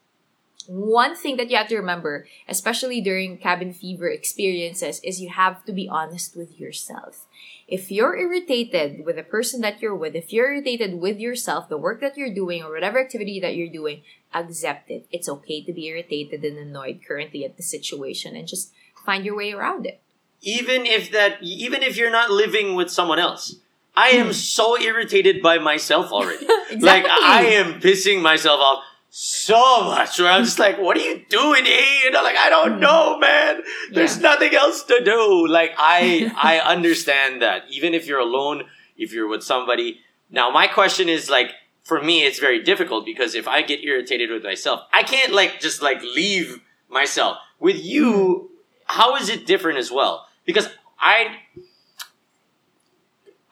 one 0.70 1.16
thing 1.16 1.36
that 1.36 1.50
you 1.50 1.56
have 1.56 1.68
to 1.68 1.76
remember, 1.76 2.26
especially 2.48 3.00
during 3.00 3.38
cabin 3.38 3.72
fever 3.72 4.08
experiences, 4.08 5.00
is 5.02 5.20
you 5.20 5.28
have 5.30 5.64
to 5.64 5.72
be 5.72 5.88
honest 5.88 6.36
with 6.36 6.60
yourself. 6.60 7.26
If 7.66 7.90
you're 7.90 8.16
irritated 8.16 9.04
with 9.04 9.16
the 9.16 9.22
person 9.22 9.62
that 9.62 9.82
you're 9.82 9.96
with, 9.96 10.14
if 10.14 10.32
you're 10.32 10.52
irritated 10.52 11.00
with 11.00 11.18
yourself, 11.18 11.68
the 11.68 11.76
work 11.76 12.00
that 12.00 12.16
you're 12.16 12.34
doing, 12.34 12.62
or 12.62 12.72
whatever 12.72 13.00
activity 13.00 13.40
that 13.40 13.56
you're 13.56 13.72
doing, 13.72 14.02
accept 14.32 14.90
it. 14.90 15.06
It's 15.10 15.28
okay 15.28 15.64
to 15.64 15.72
be 15.72 15.86
irritated 15.86 16.44
and 16.44 16.56
annoyed 16.56 17.00
currently 17.06 17.44
at 17.44 17.56
the 17.56 17.64
situation 17.64 18.36
and 18.36 18.46
just 18.46 18.72
find 19.04 19.24
your 19.24 19.36
way 19.36 19.52
around 19.52 19.86
it. 19.86 20.00
even 20.42 20.86
if 20.86 21.10
that 21.10 21.42
even 21.42 21.82
if 21.82 21.96
you're 21.96 22.10
not 22.10 22.30
living 22.30 22.74
with 22.74 22.90
someone 22.90 23.18
else 23.18 23.56
i 23.96 24.08
am 24.08 24.26
hmm. 24.26 24.32
so 24.32 24.78
irritated 24.78 25.42
by 25.42 25.58
myself 25.58 26.10
already 26.12 26.46
like 26.78 27.04
i 27.06 27.42
am 27.42 27.80
pissing 27.80 28.22
myself 28.22 28.60
off 28.60 28.82
so 29.12 29.82
much 29.84 30.18
where 30.20 30.30
i'm 30.30 30.44
just 30.44 30.60
like 30.60 30.78
what 30.78 30.96
are 30.96 31.00
you 31.00 31.24
doing 31.28 31.66
eh? 31.66 32.00
you 32.04 32.10
know 32.12 32.22
like 32.22 32.36
i 32.36 32.48
don't 32.48 32.78
know 32.78 33.18
man. 33.18 33.60
There's 33.92 34.16
Yeah. 34.16 34.22
nothing 34.22 34.54
else 34.54 34.84
to 34.84 35.02
do. 35.04 35.46
Like 35.48 35.72
i 35.76 36.32
i 36.50 36.58
understand 36.60 37.42
that. 37.42 37.64
Even 37.70 37.92
if 37.92 38.06
you're 38.06 38.20
alone 38.20 38.64
if 38.96 39.12
you're 39.12 39.26
with 39.28 39.42
somebody. 39.42 40.00
Now 40.30 40.50
my 40.50 40.66
question 40.68 41.08
is 41.08 41.28
like 41.28 41.50
for 41.82 42.00
me 42.02 42.24
it's 42.24 42.38
very 42.38 42.62
difficult 42.62 43.04
because 43.04 43.34
if 43.34 43.48
i 43.48 43.62
get 43.62 43.82
irritated 43.82 44.30
with 44.30 44.44
myself 44.44 44.80
i 44.92 45.02
can't 45.02 45.32
like 45.32 45.58
just 45.60 45.82
like 45.82 46.00
leave 46.02 46.60
myself. 46.88 47.38
With 47.58 47.82
you 47.84 48.50
how 48.86 49.16
is 49.16 49.28
it 49.28 49.44
different 49.46 49.78
as 49.78 49.90
well? 49.90 50.26
Because 50.44 50.68
i 51.00 51.36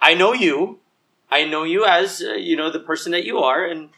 i 0.00 0.14
know 0.14 0.32
you. 0.32 0.78
I 1.30 1.44
know 1.44 1.62
you 1.64 1.84
as 1.84 2.22
uh, 2.22 2.34
you 2.34 2.56
know 2.56 2.70
the 2.70 2.80
person 2.80 3.12
that 3.12 3.24
you 3.24 3.38
are 3.38 3.64
and 3.66 3.90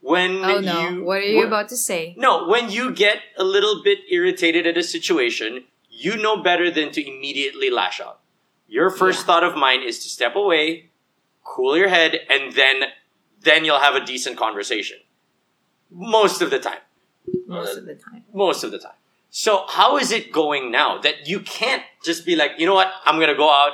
when 0.00 0.44
Oh 0.44 0.60
no! 0.60 0.88
you 0.90 1.04
what 1.04 1.18
are 1.18 1.22
you 1.22 1.38
when- 1.38 1.46
about 1.46 1.68
to 1.70 1.76
say? 1.76 2.14
No, 2.16 2.46
when 2.46 2.70
you 2.70 2.92
get 2.92 3.18
a 3.36 3.44
little 3.44 3.82
bit 3.82 3.98
irritated 4.10 4.66
at 4.66 4.76
a 4.76 4.82
situation, 4.82 5.64
you 5.90 6.16
know 6.16 6.36
better 6.42 6.70
than 6.70 6.90
to 6.92 7.06
immediately 7.06 7.70
lash 7.70 8.00
out. 8.00 8.20
Your 8.68 8.90
first 8.90 9.20
Yeah. 9.20 9.26
thought 9.26 9.44
of 9.44 9.56
mine 9.56 9.82
is 9.82 9.98
to 10.02 10.08
step 10.08 10.34
away, 10.36 10.90
cool 11.44 11.76
your 11.76 11.88
head, 11.88 12.20
and 12.28 12.52
then 12.52 12.92
then 13.40 13.64
you'll 13.64 13.78
have 13.80 13.94
a 13.94 14.04
decent 14.04 14.36
conversation. 14.36 14.98
Most 15.90 16.42
of 16.42 16.50
the 16.50 16.58
time. 16.58 16.80
Most 17.46 17.76
of 17.78 17.86
the 17.86 17.94
time. 17.94 18.24
Most 18.32 18.64
of 18.64 18.70
the 18.72 18.78
time. 18.78 18.94
So 19.30 19.66
how 19.68 19.98
is 19.98 20.10
it 20.10 20.32
going 20.32 20.70
now 20.70 20.98
that 20.98 21.26
you 21.28 21.40
can't 21.40 21.82
just 22.04 22.24
be 22.26 22.34
like, 22.36 22.52
you 22.58 22.66
know 22.66 22.74
what, 22.74 22.90
I'm 23.04 23.20
gonna 23.20 23.34
go 23.36 23.50
out, 23.50 23.72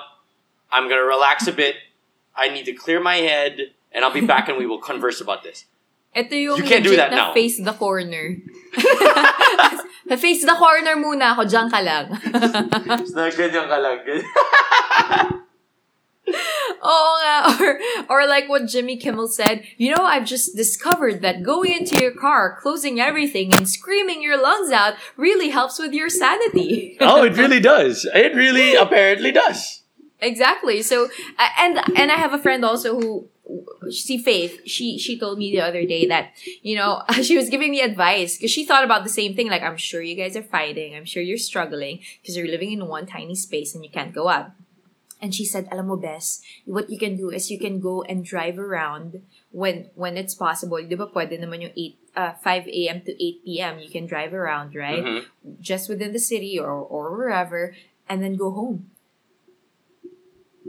I'm 0.71 0.89
gonna 0.89 1.05
relax 1.05 1.47
a 1.47 1.53
bit, 1.53 1.77
I 2.35 2.49
need 2.49 2.65
to 2.67 2.73
clear 2.73 3.01
my 3.01 3.17
head, 3.17 3.73
and 3.93 4.05
I'll 4.05 4.13
be 4.13 4.21
back 4.21 4.49
and 4.49 4.59
we 4.59 4.67
will 4.67 4.79
converse 4.91 5.21
about 5.21 5.43
this. 5.43 5.65
Ito 6.13 6.35
yung 6.37 6.59
You 6.61 6.65
can't 6.69 6.85
do 6.85 6.97
that 6.97 7.11
na 7.11 7.17
now. 7.17 7.35
face 7.35 7.57
the 7.57 7.73
corner. 7.73 8.37
face 10.21 10.45
the 10.45 10.53
corner 10.53 10.93
muna 11.01 11.33
ako, 11.33 11.49
dyan 11.49 11.73
ka 11.73 11.81
lang. 11.81 12.13
Na 13.17 13.33
ganyan 13.33 13.65
ka 13.65 13.79
lang. 13.81 13.99
Oo 16.83 17.13
nga. 17.23 17.37
Or, 17.59 17.79
or 18.09 18.27
like 18.29 18.49
what 18.49 18.67
Jimmy 18.67 18.97
Kimmel 18.97 19.29
said, 19.29 19.65
you 19.77 19.95
know, 19.95 20.05
I've 20.05 20.25
just 20.27 20.57
discovered 20.57 21.23
that 21.23 21.43
going 21.43 21.73
into 21.73 21.97
your 22.01 22.13
car, 22.13 22.59
closing 22.61 23.01
everything, 23.01 23.53
and 23.55 23.69
screaming 23.69 24.23
your 24.23 24.41
lungs 24.41 24.71
out 24.71 24.95
really 25.17 25.49
helps 25.51 25.79
with 25.79 25.93
your 25.93 26.09
sanity. 26.09 26.97
oh, 27.01 27.25
it 27.25 27.37
really 27.37 27.61
does. 27.61 28.05
It 28.15 28.35
really 28.35 28.75
apparently 28.75 29.33
does. 29.33 29.83
Exactly. 30.21 30.83
So, 30.83 31.09
and 31.59 31.81
and 31.99 32.13
I 32.13 32.15
have 32.15 32.33
a 32.33 32.39
friend 32.39 32.65
also 32.65 32.95
who, 33.01 33.27
see 33.91 34.19
Faith. 34.19 34.61
She 34.67 34.99
she 34.99 35.19
told 35.19 35.39
me 35.39 35.51
the 35.53 35.61
other 35.61 35.85
day 35.85 36.07
that 36.07 36.33
you 36.63 36.77
know 36.77 37.03
she 37.23 37.37
was 37.37 37.49
giving 37.51 37.71
me 37.71 37.81
advice 37.81 38.37
because 38.37 38.51
she 38.51 38.65
thought 38.65 38.85
about 38.85 39.05
the 39.05 39.11
same 39.13 39.35
thing. 39.35 39.49
Like 39.49 39.63
I'm 39.63 39.77
sure 39.77 40.03
you 40.03 40.15
guys 40.15 40.37
are 40.37 40.43
fighting. 40.47 40.95
I'm 40.95 41.05
sure 41.05 41.23
you're 41.23 41.39
struggling 41.41 42.01
because 42.21 42.37
you're 42.37 42.49
living 42.51 42.73
in 42.73 42.87
one 42.87 43.07
tiny 43.07 43.35
space 43.35 43.75
and 43.75 43.85
you 43.85 43.91
can't 43.91 44.15
go 44.15 44.29
out. 44.29 44.53
And 45.23 45.31
she 45.31 45.47
said, 45.47 45.69
"Alam 45.71 45.87
mo, 45.87 45.97
Bes, 45.97 46.43
what 46.67 46.91
you 46.91 46.99
can 46.99 47.15
do 47.15 47.31
is 47.31 47.47
you 47.47 47.59
can 47.59 47.79
go 47.79 48.03
and 48.03 48.27
drive 48.27 48.59
around 48.59 49.23
when 49.55 49.87
when 49.95 50.19
it's 50.19 50.35
possible. 50.35 50.83
Di 50.83 50.99
ba 50.99 51.07
pwede 51.07 51.39
naman 51.39 51.63
yung 51.63 51.75
8, 51.79 51.95
uh, 52.19 52.33
5 52.43 52.67
a.m. 52.67 52.99
to 53.07 53.13
8 53.15 53.45
p.m. 53.47 53.75
You 53.79 53.87
can 53.91 54.11
drive 54.11 54.35
around, 54.35 54.75
right? 54.75 54.99
Mhm. 55.03 55.23
just 55.63 55.87
within 55.89 56.11
the 56.13 56.19
city 56.19 56.59
or, 56.59 56.71
or 56.75 57.15
wherever 57.15 57.75
and 58.09 58.23
then 58.23 58.35
go 58.35 58.51
home 58.51 58.91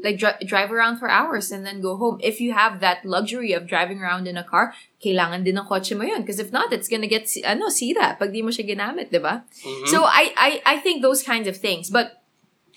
like 0.03 0.19
dri- 0.19 0.35
drive 0.45 0.69
around 0.71 0.99
for 0.99 1.07
hours 1.09 1.49
and 1.49 1.65
then 1.65 1.79
go 1.79 1.95
home. 1.95 2.19
If 2.21 2.41
you 2.43 2.51
have 2.51 2.79
that 2.83 3.05
luxury 3.07 3.53
of 3.55 3.65
driving 3.65 4.03
around 4.03 4.27
in 4.27 4.35
a 4.35 4.43
car 4.43 4.75
kailangan 4.99 5.47
din 5.47 5.57
ng 5.57 5.63
kotse 5.65 5.95
mo 5.95 6.03
yun. 6.03 6.21
Because 6.21 6.39
if 6.43 6.51
not 6.51 6.71
it's 6.75 6.91
gonna 6.91 7.07
get 7.07 7.25
ano 7.47 7.69
sira 7.71 8.19
pag 8.19 8.35
di 8.35 8.43
mo 8.43 8.51
siya 8.51 8.67
ginamit 8.67 9.09
di 9.15 9.19
ba? 9.23 9.47
Mhm. 9.63 9.87
so 9.87 10.03
I, 10.03 10.35
I 10.35 10.49
I 10.65 10.75
think 10.83 10.99
those 11.01 11.23
kinds 11.23 11.47
of 11.47 11.55
things. 11.55 11.87
But 11.89 12.19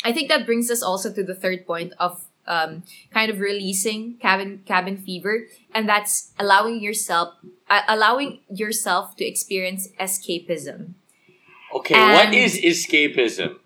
I 0.07 0.15
think 0.15 0.31
that 0.31 0.47
brings 0.47 0.71
us 0.71 0.81
also 0.87 1.11
to 1.13 1.23
the 1.27 1.35
third 1.35 1.67
point 1.67 1.93
of 1.99 2.23
um, 2.47 2.87
kind 3.11 3.27
of 3.27 3.43
releasing 3.43 4.23
cabin 4.23 4.63
cabin 4.63 4.95
fever 4.95 5.51
and 5.75 5.89
that's 5.91 6.31
allowing 6.39 6.79
yourself 6.79 7.35
uh, 7.67 7.83
allowing 7.91 8.39
yourself 8.47 9.19
to 9.19 9.27
experience 9.27 9.91
escapism. 9.99 10.95
Okay, 11.75 11.99
what 11.99 12.31
And- 12.31 12.39
is 12.39 12.55
escapism? 12.63 13.59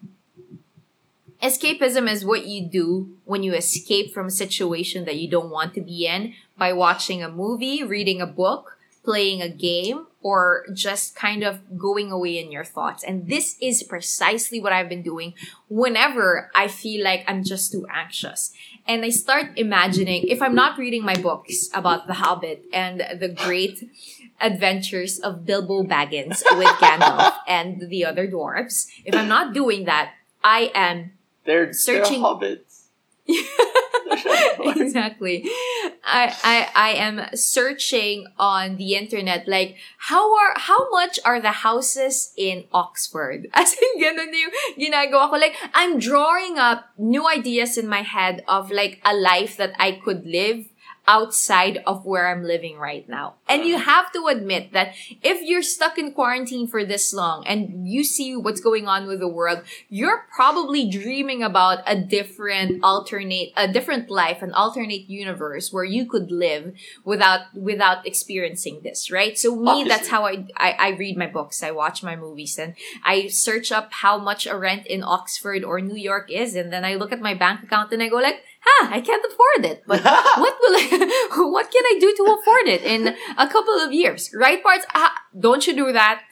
Escapism 1.42 2.10
is 2.10 2.24
what 2.24 2.46
you 2.46 2.66
do 2.66 3.16
when 3.24 3.42
you 3.42 3.54
escape 3.54 4.12
from 4.12 4.26
a 4.26 4.30
situation 4.30 5.04
that 5.06 5.16
you 5.16 5.28
don't 5.28 5.50
want 5.50 5.74
to 5.74 5.80
be 5.80 6.06
in 6.06 6.34
by 6.58 6.72
watching 6.72 7.22
a 7.22 7.30
movie, 7.30 7.82
reading 7.82 8.20
a 8.20 8.26
book, 8.26 8.76
playing 9.02 9.40
a 9.40 9.48
game, 9.48 10.06
or 10.22 10.66
just 10.74 11.16
kind 11.16 11.42
of 11.42 11.78
going 11.78 12.12
away 12.12 12.38
in 12.38 12.52
your 12.52 12.64
thoughts. 12.64 13.02
And 13.02 13.26
this 13.26 13.56
is 13.62 13.82
precisely 13.82 14.60
what 14.60 14.74
I've 14.74 14.90
been 14.90 15.02
doing 15.02 15.32
whenever 15.70 16.50
I 16.54 16.68
feel 16.68 17.02
like 17.02 17.24
I'm 17.26 17.42
just 17.42 17.72
too 17.72 17.86
anxious. 17.90 18.52
And 18.86 19.02
I 19.02 19.08
start 19.08 19.52
imagining 19.56 20.24
if 20.28 20.42
I'm 20.42 20.54
not 20.54 20.76
reading 20.76 21.02
my 21.02 21.14
books 21.14 21.70
about 21.72 22.06
The 22.06 22.14
Hobbit 22.14 22.66
and 22.72 23.00
the 23.18 23.28
great 23.28 23.82
adventures 24.42 25.18
of 25.18 25.46
Bilbo 25.46 25.84
Baggins 25.84 26.42
with 26.58 26.68
Gandalf 26.82 27.32
and 27.48 27.88
the 27.88 28.04
other 28.04 28.28
dwarves, 28.28 28.88
if 29.06 29.14
I'm 29.14 29.28
not 29.28 29.54
doing 29.54 29.84
that, 29.84 30.12
I 30.44 30.70
am 30.74 31.12
They're 31.44 31.72
Searching- 31.72 32.20
They're 32.22 32.28
hobbits. 32.28 32.66
exactly. 34.76 35.44
I, 36.04 36.34
I 36.42 36.68
I 36.74 36.90
am 36.98 37.22
searching 37.34 38.26
on 38.38 38.76
the 38.76 38.94
internet 38.96 39.46
like 39.46 39.76
how 40.10 40.34
are 40.34 40.54
how 40.56 40.90
much 40.90 41.18
are 41.24 41.40
the 41.40 41.62
houses 41.62 42.32
in 42.36 42.64
Oxford? 42.72 43.46
As 43.54 43.74
in 43.78 44.02
ganun 44.02 44.34
yung 44.34 44.50
ginagawa 44.74 45.30
ko 45.30 45.36
like 45.36 45.54
I'm 45.74 45.98
drawing 45.98 46.58
up 46.58 46.90
new 46.98 47.28
ideas 47.28 47.78
in 47.78 47.86
my 47.86 48.02
head 48.02 48.42
of 48.48 48.70
like 48.70 48.98
a 49.04 49.14
life 49.14 49.56
that 49.58 49.74
I 49.78 49.92
could 50.02 50.26
live 50.26 50.66
outside 51.10 51.82
of 51.88 52.06
where 52.06 52.28
I'm 52.28 52.44
living 52.44 52.78
right 52.78 53.06
now. 53.08 53.34
And 53.48 53.64
you 53.64 53.74
uh-huh. 53.74 53.90
have 53.90 54.12
to 54.12 54.28
admit 54.28 54.72
that 54.72 54.94
if 55.22 55.42
you're 55.42 55.60
stuck 55.60 55.98
in 55.98 56.12
quarantine 56.12 56.68
for 56.68 56.84
this 56.84 57.12
long 57.12 57.44
and 57.48 57.88
you 57.88 58.04
see 58.04 58.36
what's 58.36 58.60
going 58.60 58.86
on 58.86 59.08
with 59.08 59.18
the 59.18 59.26
world, 59.26 59.62
you're 59.88 60.28
probably 60.32 60.88
dreaming 60.88 61.42
about 61.42 61.82
a 61.84 61.96
different 61.96 62.84
alternate, 62.84 63.50
a 63.56 63.66
different 63.66 64.08
life, 64.08 64.40
an 64.40 64.52
alternate 64.52 65.10
universe 65.10 65.72
where 65.72 65.84
you 65.84 66.06
could 66.06 66.30
live 66.30 66.74
without, 67.04 67.40
without 67.56 68.06
experiencing 68.06 68.80
this, 68.84 69.10
right? 69.10 69.36
So 69.36 69.56
me, 69.56 69.82
that's 69.82 70.06
how 70.06 70.26
I, 70.26 70.46
I, 70.56 70.70
I 70.78 70.88
read 70.90 71.16
my 71.16 71.26
books, 71.26 71.64
I 71.64 71.72
watch 71.72 72.04
my 72.04 72.14
movies, 72.14 72.56
and 72.56 72.76
I 73.04 73.26
search 73.26 73.72
up 73.72 73.92
how 73.92 74.16
much 74.16 74.46
a 74.46 74.56
rent 74.56 74.86
in 74.86 75.02
Oxford 75.02 75.64
or 75.64 75.80
New 75.80 75.98
York 75.98 76.30
is, 76.30 76.54
and 76.54 76.72
then 76.72 76.84
I 76.84 76.94
look 76.94 77.10
at 77.10 77.20
my 77.20 77.34
bank 77.34 77.64
account 77.64 77.92
and 77.92 78.00
I 78.00 78.08
go 78.08 78.18
like, 78.18 78.44
huh, 78.60 78.88
I 78.92 79.00
can't 79.00 79.24
afford 79.24 79.72
it, 79.72 79.82
but 79.86 80.04
what 80.04 80.56
will 80.60 80.76
I, 80.76 80.99
what 81.36 81.70
can 81.70 81.84
I 81.84 81.96
do 81.98 82.14
to 82.16 82.36
afford 82.38 82.68
it 82.68 82.82
in 82.82 83.14
a 83.38 83.48
couple 83.48 83.74
of 83.80 83.92
years? 83.92 84.30
Right 84.34 84.62
parts? 84.62 84.86
Ah, 84.94 85.14
don't 85.38 85.66
you 85.66 85.74
do 85.74 85.92
that? 85.92 86.22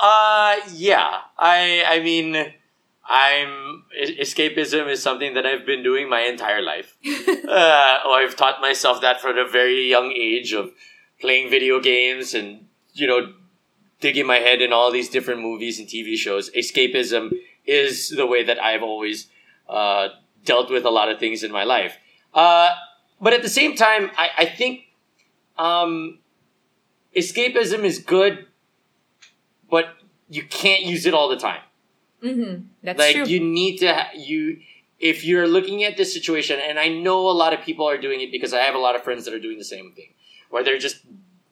Uh, 0.00 0.56
yeah. 0.72 1.20
I 1.38 1.84
I 1.86 2.00
mean, 2.00 2.36
I'm 3.04 3.84
escapism 4.00 4.88
is 4.88 5.02
something 5.02 5.34
that 5.34 5.44
I've 5.44 5.66
been 5.66 5.82
doing 5.82 6.08
my 6.08 6.20
entire 6.20 6.62
life. 6.62 6.96
uh, 7.28 7.98
or 8.06 8.14
I've 8.14 8.36
taught 8.36 8.60
myself 8.60 9.00
that 9.00 9.20
from 9.20 9.36
a 9.36 9.46
very 9.46 9.88
young 9.88 10.12
age 10.12 10.52
of 10.52 10.72
playing 11.20 11.50
video 11.50 11.80
games 11.80 12.34
and 12.34 12.66
you 12.94 13.06
know 13.06 13.34
digging 14.00 14.26
my 14.26 14.38
head 14.38 14.62
in 14.62 14.72
all 14.72 14.90
these 14.90 15.08
different 15.08 15.40
movies 15.40 15.78
and 15.78 15.88
TV 15.88 16.16
shows. 16.16 16.50
Escapism 16.50 17.32
is 17.66 18.08
the 18.10 18.26
way 18.26 18.42
that 18.42 18.62
I've 18.62 18.82
always 18.82 19.28
uh, 19.68 20.08
dealt 20.44 20.70
with 20.70 20.84
a 20.84 20.90
lot 20.90 21.10
of 21.10 21.18
things 21.18 21.42
in 21.42 21.52
my 21.52 21.64
life. 21.64 21.98
Uh, 22.32 22.70
but 23.20 23.32
at 23.32 23.42
the 23.42 23.48
same 23.48 23.76
time, 23.76 24.10
I, 24.16 24.28
I 24.38 24.44
think 24.46 24.84
um, 25.58 26.18
escapism 27.14 27.84
is 27.84 27.98
good, 27.98 28.46
but 29.70 29.96
you 30.28 30.42
can't 30.42 30.82
use 30.82 31.06
it 31.06 31.14
all 31.14 31.28
the 31.28 31.36
time. 31.36 31.60
Mm-hmm. 32.22 32.66
That's 32.82 32.98
like 32.98 33.16
true. 33.16 33.26
you 33.26 33.40
need 33.40 33.78
to 33.78 33.94
ha- 33.94 34.10
you 34.14 34.60
if 34.98 35.24
you're 35.24 35.48
looking 35.48 35.84
at 35.84 35.96
this 35.96 36.12
situation, 36.12 36.60
and 36.62 36.78
I 36.78 36.88
know 36.88 37.28
a 37.28 37.32
lot 37.32 37.54
of 37.54 37.60
people 37.60 37.88
are 37.88 37.96
doing 37.98 38.20
it 38.20 38.30
because 38.30 38.52
I 38.52 38.58
have 38.58 38.74
a 38.74 38.78
lot 38.78 38.94
of 38.94 39.02
friends 39.02 39.24
that 39.24 39.32
are 39.32 39.40
doing 39.40 39.58
the 39.58 39.64
same 39.64 39.92
thing, 39.92 40.12
where 40.50 40.62
they're 40.62 40.78
just 40.78 41.00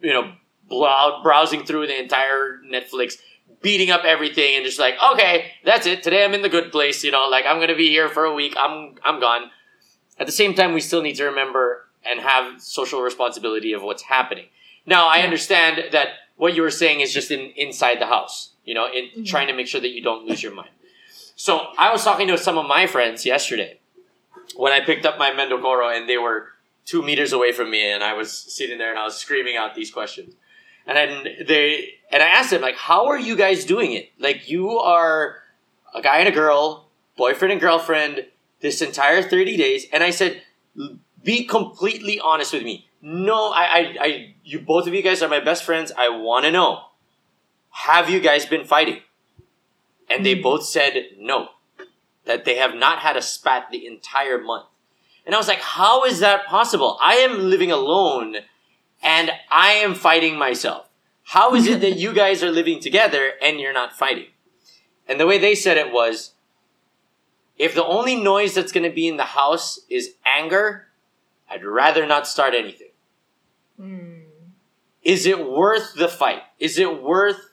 you 0.01 0.13
know 0.13 0.33
blow- 0.69 1.23
browsing 1.23 1.65
through 1.65 1.87
the 1.87 1.99
entire 1.99 2.61
Netflix, 2.71 3.15
beating 3.63 3.91
up 3.91 4.05
everything, 4.05 4.57
and 4.57 4.65
just 4.65 4.79
like, 4.79 4.95
okay, 5.13 5.53
that's 5.65 5.87
it. 5.87 6.03
Today 6.03 6.25
I'm 6.25 6.35
in 6.35 6.43
the 6.43 6.51
good 6.51 6.71
place. 6.71 7.03
You 7.03 7.11
know, 7.11 7.29
like 7.29 7.47
I'm 7.47 7.61
gonna 7.61 7.77
be 7.77 7.89
here 7.89 8.09
for 8.09 8.25
a 8.25 8.35
week. 8.35 8.55
I'm 8.59 8.97
I'm 9.05 9.21
gone. 9.21 9.51
At 10.19 10.27
the 10.27 10.33
same 10.33 10.55
time, 10.55 10.73
we 10.73 10.81
still 10.81 11.03
need 11.03 11.15
to 11.17 11.25
remember 11.25 11.87
and 12.05 12.21
have 12.21 12.61
social 12.61 13.01
responsibility 13.03 13.73
of 13.73 13.83
what's 13.83 14.03
happening. 14.03 14.47
Now, 14.87 15.07
I 15.09 15.21
understand 15.21 15.93
that 15.93 16.09
what 16.37 16.55
you 16.55 16.63
were 16.63 16.71
saying 16.71 17.01
is 17.01 17.13
just 17.13 17.31
in 17.31 17.53
inside 17.57 18.01
the 18.01 18.07
house. 18.07 18.51
You 18.65 18.75
know, 18.75 18.87
in 18.87 19.11
Mhm. 19.11 19.27
trying 19.27 19.47
to 19.49 19.55
make 19.55 19.67
sure 19.67 19.81
that 19.81 19.91
you 19.91 20.03
don't 20.03 20.27
lose 20.27 20.43
your 20.43 20.53
mind. 20.53 20.71
So 21.37 21.69
I 21.79 21.91
was 21.93 22.05
talking 22.05 22.29
to 22.29 22.37
some 22.37 22.59
of 22.59 22.67
my 22.67 22.87
friends 22.87 23.25
yesterday 23.25 23.79
when 24.57 24.73
I 24.73 24.81
picked 24.81 25.07
up 25.07 25.19
my 25.19 25.31
Mendokoro 25.31 25.95
and 25.97 26.09
they 26.09 26.19
were 26.19 26.53
two 26.85 27.03
meters 27.03 27.33
away 27.33 27.53
from 27.53 27.71
me 27.71 27.89
and 27.91 28.03
I 28.03 28.13
was 28.15 28.33
sitting 28.33 28.79
there 28.79 28.91
and 28.91 28.99
I 28.99 29.05
was 29.05 29.17
screaming 29.17 29.57
out 29.57 29.75
these 29.75 29.91
questions. 29.91 30.35
And 30.87 30.97
then 30.97 31.45
they 31.47 31.95
and 32.11 32.23
I 32.23 32.29
asked 32.29 32.51
them 32.51 32.61
like, 32.63 32.77
how 32.77 33.07
are 33.07 33.19
you 33.19 33.37
guys 33.37 33.65
doing 33.65 33.93
it? 33.93 34.11
Like 34.19 34.49
you 34.49 34.79
are 34.79 35.43
a 35.95 36.03
guy 36.03 36.19
and 36.19 36.29
a 36.29 36.33
girl, 36.33 36.89
boyfriend 37.17 37.53
and 37.53 37.61
girlfriend, 37.61 38.27
this 38.61 38.83
entire 38.83 39.23
30 39.23 39.57
days. 39.57 39.87
And 39.93 40.03
I 40.03 40.11
said, 40.11 40.43
be 41.23 41.45
completely 41.45 42.21
honest 42.21 42.53
with 42.53 42.63
me. 42.63 42.89
No, 43.01 43.53
I, 43.53 43.63
I, 43.63 43.97
I 44.01 44.35
you 44.43 44.61
both 44.61 44.87
of 44.87 44.95
you 44.95 45.03
guys 45.03 45.23
are 45.23 45.29
my 45.29 45.41
best 45.41 45.65
friends. 45.65 45.93
I 45.97 46.09
want 46.09 46.45
to 46.45 46.51
know. 46.51 46.83
Have 47.71 48.11
you 48.11 48.19
guys 48.21 48.45
been 48.47 48.65
fighting? 48.65 49.01
And 50.11 50.25
they 50.25 50.35
Mm. 50.35 50.43
both 50.43 50.65
said 50.65 51.11
no, 51.19 51.51
that 52.25 52.45
they 52.45 52.57
have 52.57 52.75
not 52.75 53.01
had 53.01 53.17
a 53.17 53.23
spat 53.23 53.69
the 53.71 53.87
entire 53.87 54.39
month. 54.39 54.67
And 55.25 55.35
I 55.35 55.39
was 55.39 55.49
like, 55.49 55.61
how 55.61 56.05
is 56.05 56.21
that 56.21 56.47
possible? 56.47 56.99
I 57.01 57.17
am 57.17 57.51
living 57.51 57.71
alone 57.71 58.37
and 59.03 59.31
I 59.51 59.73
am 59.73 59.95
fighting 59.95 60.39
myself. 60.39 60.89
How 61.25 61.55
is 61.55 61.67
it 61.67 61.83
that 61.83 61.99
you 61.99 62.15
guys 62.15 62.43
are 62.43 62.51
living 62.51 62.81
together 62.81 63.33
and 63.43 63.61
you're 63.61 63.75
not 63.75 63.93
fighting? 63.93 64.29
And 65.07 65.21
the 65.21 65.27
way 65.27 65.37
they 65.37 65.55
said 65.55 65.77
it 65.77 65.93
was 65.93 66.33
if 67.59 67.75
the 67.75 67.85
only 67.85 68.17
noise 68.17 68.55
that's 68.55 68.73
going 68.73 68.89
to 68.89 68.95
be 68.95 69.09
in 69.09 69.17
the 69.17 69.25
house 69.25 69.81
is 69.91 70.15
anger, 70.25 70.87
I'd 71.51 71.65
rather 71.65 72.07
not 72.07 72.27
start 72.27 72.55
anything. 72.55 72.91
Mm. 73.81 74.23
Is 75.03 75.27
it 75.27 75.49
worth 75.49 75.95
the 75.95 76.09
fight? 76.09 76.43
Is 76.59 76.79
it 76.79 77.03
worth, 77.03 77.51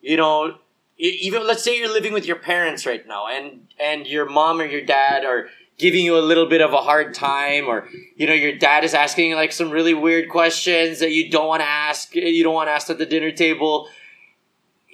you 0.00 0.16
know, 0.16 0.58
even 0.98 1.46
let's 1.46 1.62
say 1.62 1.78
you're 1.78 1.92
living 1.92 2.12
with 2.12 2.26
your 2.26 2.36
parents 2.36 2.84
right 2.84 3.06
now 3.06 3.26
and 3.26 3.66
and 3.82 4.06
your 4.06 4.28
mom 4.28 4.60
or 4.60 4.64
your 4.64 4.84
dad 4.84 5.24
are 5.24 5.46
giving 5.78 6.04
you 6.04 6.18
a 6.18 6.20
little 6.20 6.46
bit 6.46 6.60
of 6.60 6.74
a 6.74 6.78
hard 6.78 7.14
time 7.14 7.66
or 7.66 7.88
you 8.16 8.26
know 8.26 8.34
your 8.34 8.54
dad 8.56 8.84
is 8.84 8.92
asking 8.92 9.32
like 9.32 9.50
some 9.50 9.70
really 9.70 9.94
weird 9.94 10.28
questions 10.28 10.98
that 10.98 11.10
you 11.10 11.30
don't 11.30 11.46
want 11.46 11.62
to 11.62 11.66
ask 11.66 12.14
you 12.14 12.44
don't 12.44 12.52
want 12.52 12.68
to 12.68 12.72
ask 12.72 12.90
at 12.90 12.98
the 12.98 13.06
dinner 13.06 13.30
table 13.30 13.88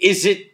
is 0.00 0.24
it 0.24 0.52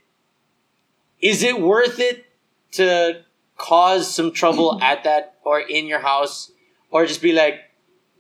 is 1.21 1.43
it 1.43 1.61
worth 1.61 2.01
it 2.01 2.25
to 2.71 3.23
cause 3.63 4.13
some 4.13 4.33
trouble 4.33 4.79
at 4.83 5.05
that 5.05 5.37
or 5.45 5.61
in 5.61 5.87
your 5.87 6.01
house 6.01 6.51
or 6.91 7.07
just 7.07 7.23
be 7.23 7.33
like 7.33 7.61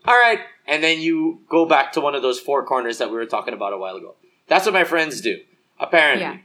all 0.05 0.15
right 0.15 0.39
and 0.67 0.83
then 0.83 1.01
you 1.01 1.41
go 1.49 1.67
back 1.67 1.93
to 1.93 2.01
one 2.01 2.15
of 2.15 2.23
those 2.23 2.39
four 2.39 2.65
corners 2.65 2.99
that 2.99 3.11
we 3.11 3.17
were 3.17 3.27
talking 3.27 3.53
about 3.53 3.73
a 3.73 3.77
while 3.79 3.97
ago. 3.97 4.15
That's 4.47 4.65
what 4.65 4.73
my 4.73 4.85
friends 4.85 5.21
do 5.21 5.41
apparently 5.81 6.23
Yeah. 6.23 6.37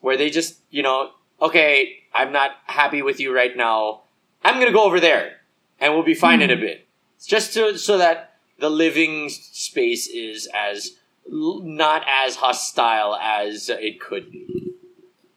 where 0.00 0.16
they 0.16 0.30
just 0.30 0.60
you 0.70 0.82
know 0.84 1.10
okay 1.42 2.04
i'm 2.14 2.30
not 2.32 2.52
happy 2.66 3.02
with 3.02 3.18
you 3.18 3.34
right 3.34 3.56
now. 3.56 4.02
I'm 4.44 4.60
gonna 4.60 4.72
go 4.72 4.84
over 4.84 5.00
there 5.00 5.40
and 5.80 5.92
we'll 5.92 6.04
be 6.04 6.14
fine 6.14 6.40
in 6.40 6.50
a 6.50 6.54
mm-hmm. 6.54 6.62
bit. 6.62 6.86
It's 7.16 7.26
just 7.26 7.54
to, 7.54 7.76
so 7.76 7.98
that 7.98 8.34
the 8.60 8.70
living 8.70 9.28
space 9.30 10.06
is 10.06 10.48
as 10.54 10.92
not 11.26 12.04
as 12.06 12.36
hostile 12.36 13.16
as 13.16 13.68
it 13.68 14.00
could 14.00 14.30
be. 14.30 14.74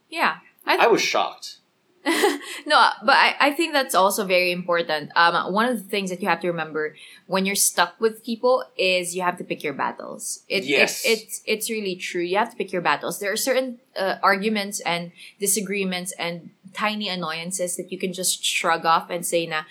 Yeah. 0.09 0.37
i 0.65 0.85
was 0.87 1.01
shocked 1.01 1.57
no, 2.65 2.89
but 3.03 3.15
I, 3.15 3.35
I 3.39 3.51
think 3.51 3.73
that's 3.73 3.93
also 3.93 4.23
very 4.25 4.51
important. 4.51 5.11
Um, 5.15 5.51
one 5.51 5.67
of 5.67 5.77
the 5.77 5.83
things 5.89 6.09
that 6.09 6.21
you 6.21 6.29
have 6.29 6.39
to 6.41 6.47
remember 6.47 6.95
when 7.25 7.45
you're 7.45 7.55
stuck 7.55 7.99
with 7.99 8.23
people 8.23 8.63
is 8.77 9.15
you 9.15 9.21
have 9.23 9.37
to 9.39 9.43
pick 9.43 9.61
your 9.63 9.73
battles. 9.73 10.43
It, 10.47 10.63
Yes. 10.63 11.03
it, 11.03 11.09
it's 11.09 11.41
it's 11.45 11.69
really 11.69 11.95
true. 11.95 12.21
You 12.21 12.37
have 12.37 12.51
to 12.51 12.55
pick 12.55 12.71
your 12.71 12.81
battles. 12.81 13.19
There 13.19 13.31
are 13.31 13.37
certain 13.37 13.79
uh, 13.99 14.15
arguments 14.23 14.79
and 14.81 15.11
disagreements 15.39 16.13
and 16.17 16.51
tiny 16.73 17.09
annoyances 17.09 17.75
that 17.75 17.91
you 17.91 17.97
can 17.97 18.13
just 18.13 18.43
shrug 18.43 18.85
off 18.85 19.09
and 19.09 19.25
say, 19.25 19.45
"Nah, 19.45 19.63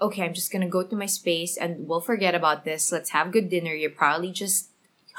okay, 0.00 0.24
I'm 0.24 0.34
just 0.34 0.52
gonna 0.52 0.68
go 0.68 0.82
to 0.82 0.96
my 0.96 1.06
space 1.06 1.56
and 1.56 1.88
we'll 1.88 2.00
forget 2.00 2.34
about 2.34 2.64
this. 2.64 2.92
Let's 2.92 3.10
have 3.10 3.32
good 3.32 3.48
dinner. 3.48 3.72
You're 3.72 3.90
probably 3.90 4.30
just 4.32 4.67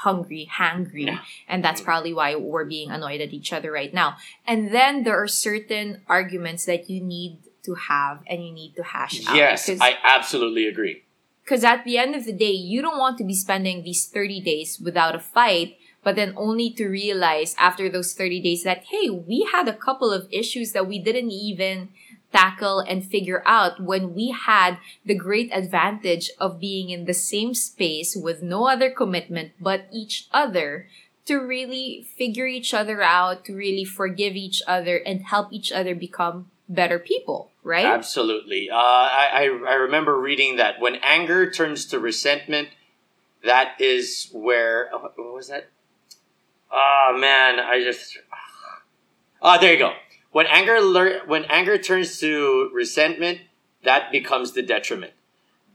hungry, 0.06 0.48
hangry, 0.60 1.06
Yeah. 1.06 1.20
and 1.48 1.62
that's 1.64 1.80
probably 1.80 2.12
why 2.12 2.34
we're 2.34 2.64
being 2.76 2.90
annoyed 2.90 3.20
at 3.20 3.32
each 3.38 3.52
other 3.52 3.70
right 3.80 3.92
now." 4.02 4.16
And 4.46 4.60
then 4.76 5.04
there 5.04 5.18
are 5.22 5.28
certain 5.28 6.02
arguments 6.08 6.64
that 6.70 6.88
you 6.90 7.00
need 7.00 7.38
to 7.68 7.74
have 7.74 8.16
and 8.26 8.38
you 8.46 8.52
need 8.52 8.72
to 8.76 8.82
hash 8.82 9.20
out. 9.28 9.36
yes 9.36 9.68
i 9.80 9.92
absolutely 10.16 10.64
agree 10.66 10.96
because 11.44 11.64
at 11.64 11.84
the 11.84 11.98
end 11.98 12.14
of 12.14 12.24
the 12.26 12.32
day, 12.32 12.52
you 12.52 12.80
don't 12.80 12.98
want 12.98 13.18
to 13.18 13.24
be 13.24 13.34
spending 13.34 13.82
these 13.82 14.06
30 14.06 14.40
days 14.40 14.78
without 14.78 15.16
a 15.16 15.18
fight, 15.18 15.76
but 16.04 16.14
then 16.14 16.32
only 16.36 16.70
to 16.78 16.86
realize 16.86 17.56
after 17.58 17.88
those 17.88 18.14
30 18.14 18.38
days 18.40 18.62
that, 18.62 18.84
hey, 18.92 19.10
we 19.10 19.48
had 19.50 19.66
a 19.66 19.74
couple 19.74 20.12
of 20.12 20.28
issues 20.30 20.70
that 20.72 20.86
we 20.86 21.00
didn't 21.00 21.32
even 21.32 21.88
tackle 22.32 22.80
and 22.80 23.04
figure 23.04 23.42
out 23.44 23.82
when 23.82 24.14
we 24.14 24.30
had 24.30 24.78
the 25.04 25.14
great 25.14 25.50
advantage 25.52 26.30
of 26.38 26.60
being 26.60 26.90
in 26.90 27.04
the 27.04 27.14
same 27.14 27.54
space 27.54 28.16
with 28.16 28.42
no 28.42 28.68
other 28.68 28.90
commitment 28.90 29.52
but 29.60 29.86
each 29.92 30.28
other 30.32 30.86
to 31.26 31.36
really 31.36 32.06
figure 32.16 32.46
each 32.46 32.74
other 32.74 33.02
out, 33.02 33.44
to 33.44 33.54
really 33.54 33.84
forgive 33.84 34.34
each 34.34 34.62
other 34.66 34.96
and 34.96 35.22
help 35.22 35.52
each 35.52 35.70
other 35.70 35.94
become 35.94 36.50
better 36.68 36.98
people, 36.98 37.50
right? 37.62 37.86
Absolutely. 37.86 38.70
Uh, 38.70 38.76
I, 38.76 39.28
I 39.32 39.42
I 39.42 39.74
remember 39.74 40.18
reading 40.18 40.56
that 40.56 40.80
when 40.80 40.96
anger 40.96 41.50
turns 41.50 41.84
to 41.86 41.98
resentment, 41.98 42.68
that 43.44 43.74
is 43.80 44.28
where 44.32 44.88
oh, 44.92 45.12
what 45.14 45.34
was 45.34 45.48
that? 45.48 45.68
Oh 46.72 47.16
man, 47.18 47.58
I 47.58 47.82
just 47.82 48.18
ah 49.42 49.58
there 49.58 49.72
you 49.72 49.78
go. 49.78 49.92
When 50.32 50.46
anger 50.46 50.80
when 51.26 51.44
anger 51.46 51.76
turns 51.78 52.18
to 52.20 52.70
resentment, 52.72 53.40
that 53.84 54.12
becomes 54.12 54.52
the 54.52 54.62
detriment. 54.62 55.12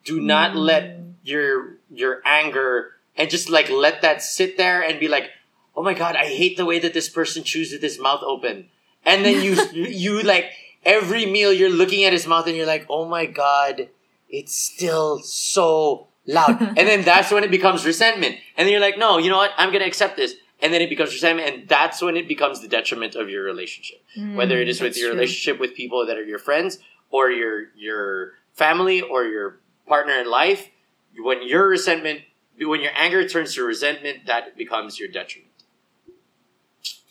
Do 0.04 0.20
not 0.20 0.52
Mm. 0.52 0.66
let 0.66 1.00
your 1.24 1.78
your 1.92 2.22
anger 2.26 2.94
and 3.18 3.30
just 3.30 3.50
like 3.50 3.70
let 3.70 4.02
that 4.02 4.22
sit 4.22 4.58
there 4.58 4.82
and 4.82 5.00
be 5.00 5.08
like, 5.08 5.32
oh 5.76 5.84
my 5.84 5.94
god, 5.94 6.16
I 6.16 6.26
hate 6.26 6.58
the 6.58 6.66
way 6.66 6.80
that 6.80 6.94
this 6.94 7.10
person 7.10 7.44
chews 7.44 7.72
with 7.72 7.82
his 7.82 8.00
mouth 8.00 8.22
open, 8.24 8.70
and 9.06 9.26
then 9.26 9.42
you 9.46 9.54
you 9.74 10.22
like 10.22 10.52
every 10.86 11.26
meal 11.26 11.52
you're 11.52 11.70
looking 11.70 12.04
at 12.04 12.14
his 12.14 12.28
mouth 12.28 12.48
and 12.48 12.56
you're 12.56 12.66
like, 12.68 12.86
oh 12.90 13.06
my 13.06 13.26
god, 13.26 13.90
it's 14.30 14.56
still 14.56 15.20
so 15.20 16.08
loud. 16.28 16.62
and 16.78 16.78
then 16.88 17.04
that's 17.04 17.32
when 17.32 17.44
it 17.44 17.52
becomes 17.52 17.86
resentment. 17.86 18.38
And 18.56 18.66
then 18.66 18.72
you're 18.72 18.82
like, 18.82 18.98
no, 18.98 19.18
you 19.18 19.30
know 19.30 19.38
what? 19.38 19.52
I'm 19.58 19.72
gonna 19.74 19.86
accept 19.86 20.16
this. 20.16 20.36
And 20.62 20.74
then 20.74 20.82
it 20.82 20.90
becomes 20.90 21.12
resentment, 21.14 21.48
and 21.54 21.68
that's 21.68 22.02
when 22.02 22.16
it 22.16 22.28
becomes 22.28 22.62
the 22.62 22.68
detriment 22.68 23.16
of 23.16 23.30
your 23.30 23.44
relationship. 23.44 24.02
Whether 24.36 24.58
it 24.62 24.70
is 24.70 24.80
with 24.82 24.94
Mm, 24.96 25.00
your 25.00 25.10
true. 25.10 25.16
relationship 25.20 25.60
with 25.60 25.76
people 25.76 26.06
that 26.08 26.18
are 26.18 26.24
your 26.24 26.40
friends 26.40 26.80
or 27.12 27.30
your 27.30 27.70
your 27.76 28.34
family 28.54 29.02
or 29.02 29.26
your 29.26 29.60
partner 29.86 30.14
in 30.14 30.28
life, 30.30 30.70
when 31.18 31.46
your 31.48 31.68
resentment 31.68 32.22
when 32.58 32.80
your 32.82 32.94
anger 32.96 33.28
turns 33.28 33.54
to 33.56 33.64
resentment, 33.64 34.26
that 34.28 34.56
becomes 34.58 34.98
your 34.98 35.10
detriment. 35.10 35.52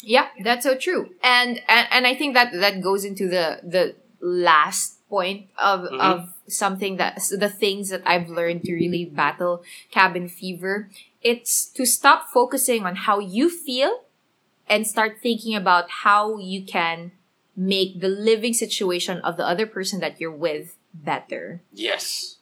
Yeah, 0.00 0.28
that's 0.42 0.64
so 0.64 0.76
true. 0.76 1.10
And 1.22 1.60
and, 1.68 1.86
and 1.90 2.06
I 2.06 2.14
think 2.14 2.34
that 2.34 2.52
that 2.52 2.80
goes 2.82 3.04
into 3.04 3.28
the 3.28 3.60
the 3.62 3.94
last 4.20 5.06
point 5.08 5.48
of 5.58 5.80
Mhm. 5.82 6.00
of 6.00 6.33
something 6.46 6.96
that 6.96 7.20
the 7.38 7.48
things 7.48 7.88
that 7.88 8.02
I've 8.06 8.28
learned 8.28 8.64
to 8.64 8.74
really 8.74 9.04
battle 9.04 9.62
cabin 9.90 10.28
fever. 10.28 10.90
It's 11.22 11.64
to 11.72 11.86
stop 11.86 12.28
focusing 12.28 12.84
on 12.84 12.96
how 12.96 13.18
you 13.18 13.48
feel 13.48 14.04
and 14.68 14.86
start 14.86 15.18
thinking 15.22 15.54
about 15.54 15.90
how 16.04 16.38
you 16.38 16.64
can 16.64 17.12
make 17.56 18.00
the 18.00 18.08
living 18.08 18.52
situation 18.52 19.18
of 19.18 19.36
the 19.36 19.46
other 19.46 19.66
person 19.66 20.00
that 20.00 20.20
you're 20.20 20.30
with 20.34 20.76
better 20.92 21.62
Yes. 21.72 22.38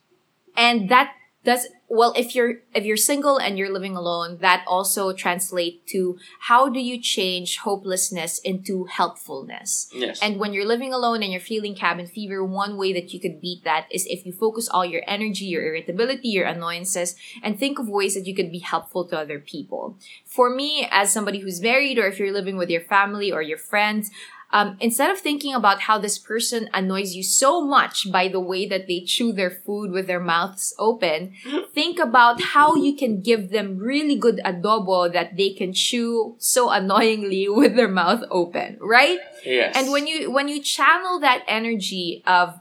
and 0.57 0.88
that 0.88 1.15
does 1.45 1.67
well 1.98 2.12
if 2.16 2.35
you're 2.35 2.55
if 2.74 2.85
you're 2.88 2.96
single 3.11 3.37
and 3.44 3.59
you're 3.59 3.72
living 3.78 3.94
alone 4.02 4.38
that 4.40 4.64
also 4.66 5.12
translate 5.12 5.87
to 5.92 6.16
how 6.48 6.62
do 6.76 6.81
you 6.81 6.96
change 7.16 7.59
hopelessness 7.68 8.38
into 8.50 8.85
helpfulness 9.00 9.88
Yes. 9.92 10.18
and 10.22 10.38
when 10.40 10.52
you're 10.55 10.64
living 10.74 10.92
alone 10.94 11.22
and 11.22 11.31
you're 11.33 11.40
feeling 11.52 11.74
cabin 11.74 12.07
fever 12.07 12.42
one 12.44 12.76
way 12.81 12.90
that 12.94 13.12
you 13.12 13.20
could 13.20 13.40
beat 13.40 13.62
that 13.64 13.85
is 13.90 14.07
if 14.07 14.24
you 14.26 14.33
focus 14.33 14.68
all 14.68 14.87
your 14.94 15.02
energy 15.07 15.44
your 15.44 15.64
irritability 15.68 16.28
your 16.28 16.46
annoyances 16.46 17.14
and 17.42 17.59
think 17.59 17.78
of 17.78 17.88
ways 17.98 18.14
that 18.14 18.26
you 18.26 18.35
could 18.35 18.50
be 18.50 18.64
helpful 18.72 19.05
to 19.07 19.18
other 19.18 19.38
people 19.38 19.98
for 20.24 20.48
me 20.61 20.88
as 20.90 21.12
somebody 21.12 21.40
who's 21.40 21.61
married 21.61 21.98
or 21.98 22.07
if 22.07 22.18
you're 22.18 22.33
living 22.40 22.57
with 22.57 22.70
your 22.70 22.81
family 22.96 23.31
or 23.31 23.42
your 23.42 23.59
friends 23.59 24.11
um, 24.53 24.77
instead 24.81 25.11
of 25.11 25.19
thinking 25.19 25.55
about 25.55 25.81
how 25.83 25.99
this 25.99 26.19
person 26.19 26.69
annoys 26.75 27.15
you 27.15 27.23
so 27.23 27.65
much 27.65 28.12
by 28.12 28.29
the 28.29 28.41
way 28.41 28.67
that 28.67 28.87
they 28.87 29.01
chew 29.01 29.33
their 29.33 29.51
food 29.51 29.91
with 29.91 30.07
their 30.07 30.21
mouths 30.21 30.75
open, 30.79 31.33
think 31.75 31.99
about 31.99 32.41
how 32.43 32.75
you 32.75 32.95
can 32.95 33.21
give 33.21 33.51
them 33.51 33.79
really 33.79 34.17
good 34.17 34.41
adobo 34.45 35.11
that 35.11 35.37
they 35.37 35.51
can 35.51 35.73
chew 35.73 36.37
so 36.38 36.71
annoyingly 36.71 37.49
with 37.49 37.77
their 37.77 37.88
mouth 37.88 38.23
open, 38.31 38.79
right? 38.81 39.19
yes. 39.45 39.75
And 39.77 39.91
when 39.91 40.07
you 40.07 40.31
when 40.31 40.49
you 40.49 40.62
channel 40.62 41.19
that 41.21 41.43
energy 41.49 42.23
of 42.27 42.61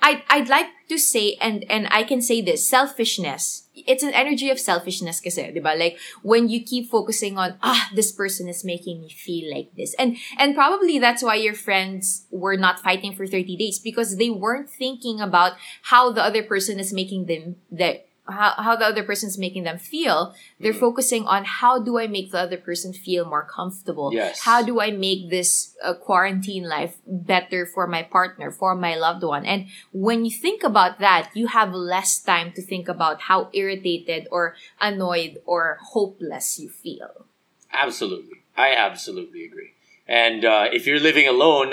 I 0.00 0.22
I'd 0.28 0.48
like 0.48 0.68
to 0.88 0.98
say 0.98 1.36
and 1.40 1.64
and 1.68 1.88
I 1.90 2.04
can 2.04 2.22
say 2.22 2.40
this 2.40 2.66
selfishness. 2.66 3.61
It's 3.74 4.04
an 4.04 4.12
energy 4.12 4.52
of 4.52 4.60
selfishness 4.60 5.20
kasi, 5.20 5.48
'di 5.48 5.64
ba? 5.64 5.72
Like 5.72 5.96
when 6.20 6.52
you 6.52 6.60
keep 6.60 6.92
focusing 6.92 7.40
on 7.40 7.56
ah 7.64 7.88
this 7.96 8.12
person 8.12 8.48
is 8.48 8.68
making 8.68 9.00
me 9.00 9.08
feel 9.08 9.48
like 9.48 9.72
this. 9.74 9.96
And 9.96 10.20
and 10.36 10.52
probably 10.52 11.00
that's 11.00 11.24
why 11.24 11.40
your 11.40 11.56
friends 11.56 12.28
were 12.28 12.60
not 12.60 12.84
fighting 12.84 13.16
for 13.16 13.24
30 13.24 13.56
days 13.56 13.80
because 13.80 14.20
they 14.20 14.28
weren't 14.28 14.68
thinking 14.68 15.24
about 15.24 15.56
how 15.88 16.12
the 16.12 16.20
other 16.20 16.44
person 16.44 16.76
is 16.76 16.92
making 16.92 17.26
them 17.26 17.56
that 17.72 18.11
how, 18.28 18.54
how 18.56 18.76
the 18.76 18.86
other 18.86 19.02
person's 19.02 19.36
making 19.36 19.64
them 19.64 19.78
feel 19.78 20.34
they're 20.60 20.72
Mhm. 20.72 20.78
focusing 20.80 21.26
on 21.26 21.44
how 21.44 21.78
do 21.82 21.98
i 21.98 22.06
make 22.06 22.30
the 22.30 22.38
other 22.38 22.56
person 22.56 22.92
feel 22.92 23.24
more 23.24 23.42
comfortable 23.44 24.12
Yes. 24.14 24.40
how 24.40 24.62
do 24.62 24.80
i 24.80 24.90
make 24.90 25.28
this 25.30 25.74
uh, 25.82 25.94
quarantine 25.94 26.68
life 26.68 26.94
better 27.06 27.66
for 27.66 27.86
my 27.86 28.02
partner 28.02 28.50
for 28.52 28.74
my 28.76 28.94
loved 28.94 29.24
one 29.24 29.44
and 29.44 29.66
when 29.92 30.24
you 30.24 30.30
think 30.30 30.62
about 30.62 30.98
that 31.00 31.30
you 31.34 31.48
have 31.48 31.74
less 31.74 32.20
time 32.22 32.52
to 32.52 32.62
think 32.62 32.88
about 32.88 33.22
how 33.22 33.50
irritated 33.52 34.28
or 34.30 34.54
annoyed 34.80 35.38
or 35.44 35.78
hopeless 35.92 36.58
you 36.60 36.68
feel 36.68 37.26
Absolutely. 37.72 38.42
I 38.54 38.74
absolutely 38.76 39.44
agree. 39.44 39.70
And 40.06 40.44
uh, 40.44 40.68
if 40.70 40.86
you're 40.86 41.00
living 41.00 41.26
alone, 41.26 41.72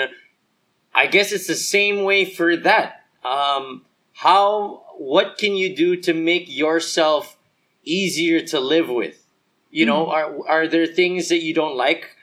I 0.94 1.06
guess 1.06 1.30
it's 1.30 1.46
the 1.46 1.54
same 1.54 2.04
way 2.04 2.24
for 2.24 2.56
that. 2.56 3.04
Um, 3.22 3.84
how, 4.22 4.84
what 4.98 5.38
can 5.38 5.56
you 5.56 5.74
do 5.74 5.96
to 6.02 6.12
make 6.14 6.44
yourself 6.48 7.36
easier 7.84 8.40
to 8.46 8.60
live 8.60 8.88
with? 8.88 9.26
You 9.70 9.86
know, 9.86 10.06
Mm-hmm. 10.06 10.42
are 10.48 10.48
are 10.62 10.68
there 10.68 10.86
things 10.86 11.28
that 11.28 11.42
you 11.42 11.54
don't 11.54 11.76
like, 11.76 12.16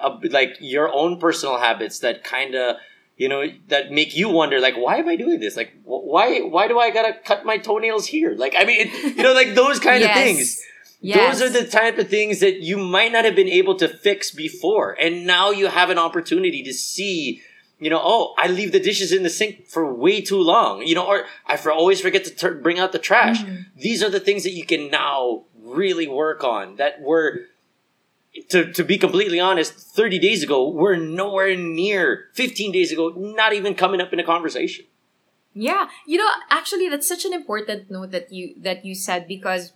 uh, 0.00 0.18
like 0.30 0.56
your 0.60 0.88
own 0.92 1.18
personal 1.18 1.58
habits 1.58 1.98
that 2.00 2.24
kind 2.24 2.54
of 2.54 2.76
you 3.16 3.28
know 3.28 3.44
that 3.68 3.90
make 3.90 4.16
you 4.16 4.28
wonder 4.30 4.58
like 4.58 4.74
why 4.74 4.96
am 4.96 5.06
i 5.08 5.16
doing 5.16 5.38
this 5.38 5.54
like 5.54 5.70
wh- 5.84 6.06
why 6.12 6.40
why 6.40 6.66
do 6.66 6.78
i 6.78 6.90
gotta 6.90 7.12
cut 7.26 7.44
my 7.44 7.58
toenails 7.58 8.06
here 8.06 8.34
like 8.34 8.54
i 8.56 8.64
mean 8.64 8.78
it, 8.88 9.16
you 9.16 9.22
know 9.22 9.34
like 9.34 9.54
those 9.54 9.78
kind 9.78 10.02
of 10.02 10.10
things 10.12 10.58
Yes. 11.04 11.38
those 11.40 11.50
are 11.50 11.52
the 11.62 11.68
type 11.68 11.98
of 11.98 12.08
things 12.08 12.40
that 12.40 12.60
you 12.62 12.78
might 12.78 13.12
not 13.12 13.24
have 13.26 13.34
been 13.34 13.48
able 13.48 13.74
to 13.78 13.88
fix 13.88 14.30
before. 14.30 14.92
And 14.92 15.26
now 15.26 15.50
you 15.50 15.66
have 15.66 15.90
an 15.90 15.98
opportunity 15.98 16.62
to 16.62 16.72
see, 16.72 17.42
you 17.82 17.90
know, 17.90 18.00
oh, 18.00 18.34
I 18.38 18.46
leave 18.46 18.70
the 18.70 18.78
dishes 18.78 19.10
in 19.10 19.24
the 19.24 19.30
sink 19.30 19.66
for 19.66 19.92
way 19.92 20.20
too 20.20 20.40
long, 20.40 20.82
you 20.82 20.94
know, 20.94 21.04
or 21.04 21.24
I 21.46 21.56
for, 21.56 21.72
always 21.72 22.00
forget 22.00 22.24
to 22.26 22.30
tur- 22.30 22.54
bring 22.54 22.78
out 22.78 22.92
the 22.92 23.00
trash. 23.00 23.42
Mhm. 23.42 23.66
These 23.76 24.04
are 24.04 24.08
the 24.10 24.20
things 24.20 24.44
that 24.44 24.52
you 24.52 24.64
can 24.64 24.88
now 24.88 25.44
really 25.60 26.06
work 26.06 26.44
on 26.44 26.76
that 26.76 27.00
were, 27.00 27.48
to, 28.50 28.72
to 28.72 28.84
be 28.84 28.98
completely 28.98 29.40
honest, 29.40 29.74
30 29.74 30.20
days 30.20 30.44
ago, 30.44 30.68
were 30.68 30.96
nowhere 30.96 31.56
near 31.56 32.28
15 32.34 32.70
days 32.70 32.92
ago, 32.92 33.08
not 33.16 33.52
even 33.52 33.74
coming 33.74 34.00
up 34.00 34.12
in 34.12 34.20
a 34.20 34.24
conversation. 34.24 34.84
Yeah, 35.52 35.88
you 36.06 36.18
know, 36.18 36.28
actually, 36.50 36.88
that's 36.88 37.08
such 37.08 37.24
an 37.24 37.32
important 37.32 37.90
note 37.90 38.12
that 38.12 38.32
you 38.32 38.54
that 38.62 38.86
you 38.86 38.94
said 38.94 39.28
because 39.28 39.72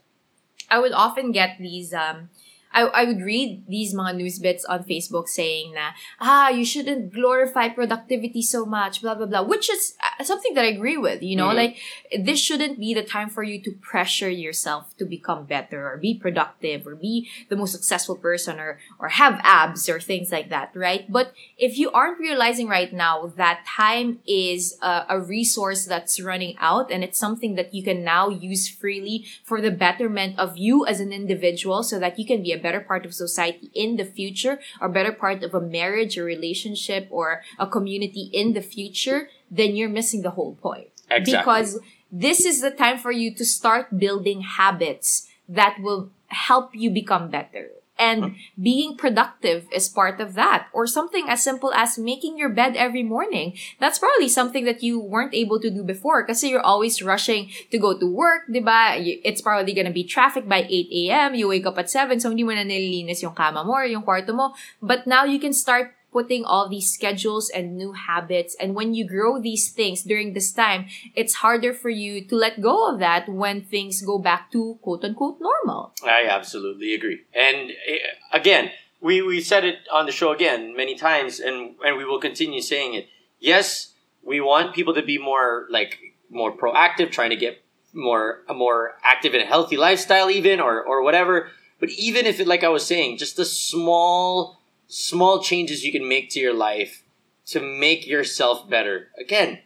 I 0.71 0.79
would 0.79 0.93
often 0.93 1.33
get 1.33 1.59
these. 1.59 1.93
Um, 1.93 2.31
I 2.77 2.93
I 2.93 3.03
would 3.09 3.25
read 3.25 3.65
these 3.65 3.97
mga 3.97 4.21
news 4.21 4.37
bits 4.39 4.69
on 4.69 4.85
Facebook 4.85 5.33
saying 5.33 5.73
na 5.73 5.97
ah 6.21 6.53
you 6.53 6.69
shouldn't 6.69 7.17
glorify 7.17 7.73
productivity 7.73 8.45
so 8.45 8.69
much 8.69 9.01
blah 9.01 9.17
blah 9.17 9.25
blah 9.25 9.41
which 9.41 9.73
is 9.73 9.97
something 10.25 10.55
that 10.55 10.65
I 10.65 10.69
agree 10.69 10.97
with 10.97 11.23
you 11.23 11.37
know 11.37 11.49
Mhm. 11.49 11.55
like 11.55 11.77
this 12.19 12.41
shouldn't 12.41 12.79
be 12.79 12.95
the 12.95 13.03
time 13.03 13.29
for 13.29 13.43
you 13.43 13.61
to 13.63 13.73
pressure 13.73 14.31
yourself 14.31 14.97
to 14.99 15.05
become 15.05 15.45
better 15.45 15.87
or 15.89 15.97
be 15.97 16.15
productive 16.15 16.87
or 16.87 16.95
be 16.95 17.29
the 17.49 17.57
most 17.57 17.73
successful 17.73 18.17
person 18.17 18.59
or 18.59 18.79
or 18.99 19.09
have 19.09 19.41
abs 19.43 19.89
or 19.89 20.01
things 20.01 20.33
like 20.33 20.49
that 20.49 20.71
right 20.75 21.11
but 21.11 21.33
if 21.59 21.79
you 21.79 21.91
aren't 21.91 22.19
realizing 22.19 22.69
right 22.69 22.93
now 22.93 23.27
that 23.37 23.65
time 23.67 24.19
is 24.27 24.79
a, 24.83 25.05
a 25.11 25.21
resource 25.21 25.85
that's 25.87 26.21
running 26.21 26.55
out 26.59 26.91
and 26.91 27.05
it's 27.05 27.19
something 27.19 27.55
that 27.55 27.75
you 27.75 27.83
can 27.83 28.03
now 28.05 28.29
use 28.29 28.69
freely 28.69 29.25
for 29.45 29.61
the 29.61 29.71
betterment 29.71 30.39
of 30.39 30.57
you 30.57 30.87
as 30.87 31.01
an 31.01 31.13
individual 31.13 31.83
so 31.83 31.99
that 31.99 32.19
you 32.19 32.25
can 32.27 32.43
be 32.43 32.53
a 32.53 32.59
better 32.59 32.81
part 32.81 33.05
of 33.05 33.15
society 33.15 33.71
in 33.75 33.97
the 33.97 34.05
future 34.05 34.59
or 34.81 34.89
better 34.89 35.13
part 35.13 35.43
of 35.43 35.55
a 35.55 35.61
marriage 35.61 36.17
or 36.19 36.25
relationship 36.25 37.07
or 37.11 37.43
a 37.59 37.67
community 37.67 38.31
in 38.33 38.53
the 38.53 38.63
future 38.63 39.29
then 39.51 39.77
you're 39.77 39.89
missing 39.89 40.23
the 40.23 40.31
whole 40.31 40.55
point 40.57 40.89
Exactly. 41.11 41.39
because 41.39 41.79
this 42.11 42.45
is 42.45 42.61
the 42.61 42.71
time 42.71 42.99
for 42.99 43.11
you 43.11 43.35
to 43.35 43.45
start 43.45 43.99
building 43.99 44.43
habits 44.43 45.29
that 45.49 45.79
will 45.81 46.11
help 46.29 46.71
you 46.75 46.91
become 46.91 47.31
better. 47.31 47.71
And 47.99 48.25
hmm. 48.25 48.31
being 48.61 48.97
productive 48.97 49.65
is 49.73 49.89
part 49.89 50.21
of 50.21 50.35
that. 50.35 50.69
Or 50.73 50.87
something 50.87 51.29
as 51.29 51.43
simple 51.43 51.73
as 51.73 51.97
making 51.97 52.37
your 52.37 52.51
bed 52.51 52.77
every 52.77 53.03
morning. 53.03 53.57
That's 53.81 53.99
probably 53.99 54.29
something 54.29 54.67
that 54.67 54.83
you 54.83 55.01
weren't 55.01 55.33
able 55.33 55.59
to 55.61 55.71
do 55.71 55.83
before 55.83 56.23
because 56.23 56.45
you're 56.45 56.61
always 56.61 57.01
rushing 57.01 57.49
to 57.71 57.79
go 57.79 57.97
to 57.99 58.07
work, 58.07 58.53
di 58.53 58.61
ba? 58.61 59.01
It's 59.01 59.41
probably 59.41 59.73
gonna 59.73 59.97
be 59.97 60.05
traffic 60.05 60.47
by 60.47 60.69
8 60.69 60.89
a.m. 60.93 61.35
You 61.35 61.49
wake 61.49 61.65
up 61.65 61.79
at 61.79 61.89
7, 61.89 62.21
so 62.21 62.29
hindi 62.29 62.45
mo 62.45 62.53
na 62.53 62.69
nililinis 62.69 63.23
yung 63.23 63.35
kama 63.35 63.65
mo 63.65 63.73
or 63.73 63.87
yung 63.87 64.05
kwarto 64.05 64.37
mo. 64.37 64.53
But 64.83 65.07
now 65.07 65.25
you 65.25 65.41
can 65.41 65.55
start 65.55 65.97
putting 66.17 66.47
all 66.47 66.67
these 66.67 66.89
schedules 66.91 67.51
and 67.51 67.77
new 67.77 67.93
habits. 67.93 68.57
And 68.59 68.75
when 68.75 68.95
you 68.95 69.05
grow 69.05 69.39
these 69.39 69.69
things 69.69 70.01
during 70.01 70.33
this 70.33 70.51
time, 70.51 70.87
it's 71.15 71.45
harder 71.45 71.75
for 71.75 71.91
you 71.91 72.25
to 72.25 72.35
let 72.35 72.63
go 72.63 72.89
of 72.89 73.01
that 73.01 73.29
when 73.29 73.61
things 73.61 74.01
go 74.01 74.17
back 74.19 74.51
to 74.53 74.79
quote 74.81 75.05
unquote 75.05 75.37
normal. 75.45 75.93
I 76.03 76.25
absolutely 76.25 76.95
agree. 76.95 77.21
And 77.35 77.71
eh, 77.87 77.99
again, 78.33 78.71
we 79.03 79.21
we 79.21 79.43
said 79.43 79.69
it 79.69 79.77
on 79.93 80.07
the 80.07 80.13
show 80.13 80.33
again 80.33 80.75
many 80.75 80.95
times, 80.97 81.39
and 81.39 81.77
and 81.85 81.99
we 82.01 82.07
will 82.09 82.21
continue 82.21 82.63
saying 82.63 82.95
it. 82.95 83.09
Yes, 83.39 83.93
we 84.25 84.41
want 84.41 84.75
people 84.75 84.95
to 84.95 85.03
be 85.03 85.19
more 85.19 85.67
like 85.69 85.99
more 86.31 86.57
proactive, 86.57 87.13
trying 87.13 87.31
to 87.37 87.37
get 87.37 87.61
more 87.93 88.41
a 88.49 88.55
more 88.55 88.97
active 89.05 89.35
and 89.35 89.45
healthy 89.45 89.77
lifestyle, 89.77 90.31
even 90.31 90.61
or 90.61 90.83
or 90.83 91.03
whatever. 91.03 91.53
But 91.79 91.91
even 91.91 92.25
if 92.25 92.41
it, 92.41 92.49
like 92.49 92.65
I 92.65 92.73
was 92.73 92.87
saying, 92.87 93.19
just 93.19 93.37
the 93.37 93.45
small 93.45 94.57
small 94.89 95.43
changes 95.43 95.85
you 95.85 95.93
can 95.93 96.09
make 96.09 96.31
to 96.31 96.41
your 96.41 96.55
life 96.55 97.03
to 97.47 97.61
make 97.61 98.07
yourself 98.07 98.69
better. 98.69 99.09
Again, 99.19 99.61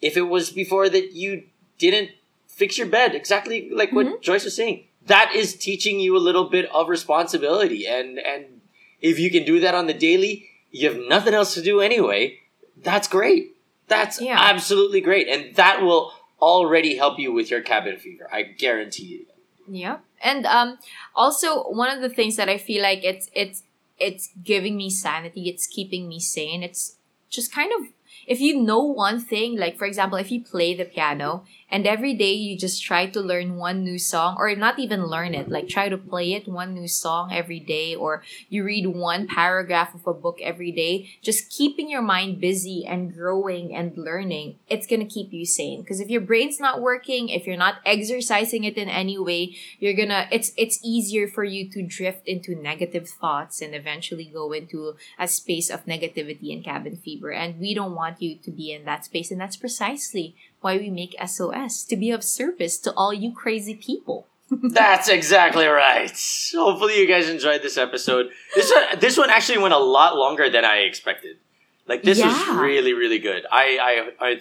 if 0.00 0.16
it 0.16 0.22
was 0.22 0.50
before 0.50 0.88
that 0.88 1.12
you 1.12 1.44
didn't 1.78 2.10
fix 2.46 2.78
your 2.78 2.86
bed, 2.86 3.14
exactly 3.14 3.70
like 3.70 3.92
what 3.92 4.22
Joyce 4.22 4.44
was 4.44 4.56
saying, 4.56 4.84
that 5.06 5.32
is 5.34 5.56
teaching 5.56 5.98
you 6.00 6.16
a 6.16 6.18
little 6.18 6.48
bit 6.48 6.70
of 6.72 6.88
responsibility. 6.88 7.86
And 7.86 8.18
and 8.18 8.60
if 9.00 9.18
you 9.18 9.30
can 9.30 9.44
do 9.44 9.60
that 9.60 9.74
on 9.74 9.86
the 9.86 9.94
daily, 9.94 10.46
you 10.70 10.88
have 10.88 10.98
nothing 11.08 11.34
else 11.34 11.54
to 11.54 11.62
do 11.62 11.80
anyway. 11.80 12.38
That's 12.76 13.08
great. 13.08 13.56
That's 13.88 14.20
Yeah. 14.20 14.38
absolutely 14.38 15.00
great, 15.00 15.26
and 15.26 15.54
that 15.56 15.82
will 15.82 16.12
already 16.40 16.96
help 16.96 17.18
you 17.18 17.32
with 17.32 17.50
your 17.50 17.60
cabin 17.60 17.96
fever. 17.98 18.28
I 18.32 18.42
guarantee 18.42 19.04
you. 19.04 19.26
Yeah. 19.68 19.98
And 20.22 20.46
um 20.46 20.78
also 21.14 21.64
one 21.64 21.90
of 21.90 22.00
the 22.02 22.08
things 22.08 22.36
that 22.36 22.48
I 22.48 22.58
feel 22.58 22.82
like 22.82 23.04
it's 23.04 23.30
it's 23.34 23.62
it's 24.00 24.30
giving 24.42 24.76
me 24.76 24.90
sanity, 24.90 25.48
it's 25.48 25.66
keeping 25.66 26.08
me 26.08 26.20
sane. 26.20 26.62
It's 26.62 26.96
just 27.28 27.54
kind 27.54 27.72
of 27.78 27.88
if 28.26 28.40
you 28.40 28.60
know 28.60 28.80
one 28.80 29.20
thing, 29.20 29.58
like 29.58 29.76
for 29.76 29.86
example, 29.86 30.18
if 30.18 30.30
you 30.30 30.42
play 30.42 30.74
the 30.74 30.84
piano 30.84 31.44
and 31.70 31.86
every 31.86 32.14
day 32.14 32.32
you 32.32 32.58
just 32.58 32.82
try 32.82 33.06
to 33.06 33.20
learn 33.20 33.56
one 33.56 33.84
new 33.84 33.98
song 33.98 34.36
or 34.38 34.54
not 34.54 34.78
even 34.78 35.06
learn 35.06 35.34
it, 35.34 35.48
like 35.48 35.68
try 35.68 35.88
to 35.88 35.98
play 35.98 36.32
it 36.32 36.48
one 36.48 36.74
new 36.74 36.88
song 36.88 37.32
every 37.32 37.60
day 37.60 37.94
or 37.94 38.22
you 38.48 38.64
read 38.64 38.86
one 38.86 39.26
paragraph 39.26 39.94
of 39.94 40.06
a 40.06 40.14
book 40.14 40.38
every 40.42 40.72
day, 40.72 41.10
just 41.22 41.50
keeping 41.50 41.88
your 41.88 42.02
mind 42.02 42.40
busy 42.40 42.84
and 42.86 43.14
growing 43.14 43.74
and 43.74 43.96
learning, 43.96 44.58
it's 44.68 44.86
going 44.86 45.00
to 45.00 45.06
keep 45.06 45.32
you 45.32 45.46
sane. 45.46 45.82
Because 45.82 46.00
if 46.00 46.08
your 46.08 46.20
brain's 46.20 46.60
not 46.60 46.80
working, 46.80 47.28
if 47.28 47.46
you're 47.46 47.56
not 47.56 47.76
exercising 47.84 48.64
it 48.64 48.76
in 48.76 48.88
any 48.88 49.18
way, 49.18 49.56
you're 49.78 49.94
gonna 49.94 50.26
it's 50.30 50.52
it's 50.56 50.78
easier 50.84 51.28
for 51.28 51.44
you 51.44 51.70
to 51.70 51.82
drift 51.82 52.26
into 52.26 52.54
negative 52.54 53.08
thoughts 53.08 53.60
and 53.60 53.74
eventually 53.74 54.24
go 54.24 54.52
into 54.52 54.94
a 55.18 55.28
space 55.28 55.70
of 55.70 55.84
negativity 55.86 56.52
and 56.52 56.64
cabin 56.64 56.96
fever 56.96 57.32
and 57.32 57.58
we 57.58 57.74
don't 57.74 57.94
want 57.94 58.20
you 58.20 58.36
to 58.36 58.50
be 58.50 58.72
in 58.72 58.84
that 58.84 59.04
space 59.04 59.30
and 59.30 59.40
that's 59.40 59.56
precisely 59.56 60.36
why 60.60 60.76
we 60.76 60.90
make 60.90 61.14
SOS 61.26 61.84
to 61.84 61.96
be 61.96 62.10
of 62.10 62.22
service 62.22 62.78
to 62.78 62.92
all 62.94 63.12
you 63.12 63.32
crazy 63.32 63.74
people. 63.74 64.26
That's 64.50 65.08
exactly 65.08 65.66
right. 65.66 66.10
Hopefully, 66.54 67.00
you 67.00 67.06
guys 67.06 67.28
enjoyed 67.28 67.62
this 67.62 67.76
episode. 67.76 68.30
This 68.54 68.70
one, 68.70 68.98
this 68.98 69.16
one 69.16 69.30
actually 69.30 69.58
went 69.58 69.74
a 69.74 69.78
lot 69.78 70.16
longer 70.16 70.50
than 70.50 70.64
I 70.64 70.78
expected. 70.78 71.36
Like 71.86 72.02
this 72.02 72.22
was 72.22 72.48
really, 72.56 72.92
really 72.92 73.18
good. 73.18 73.46
I, 73.50 74.12
I, 74.20 74.26
I 74.26 74.40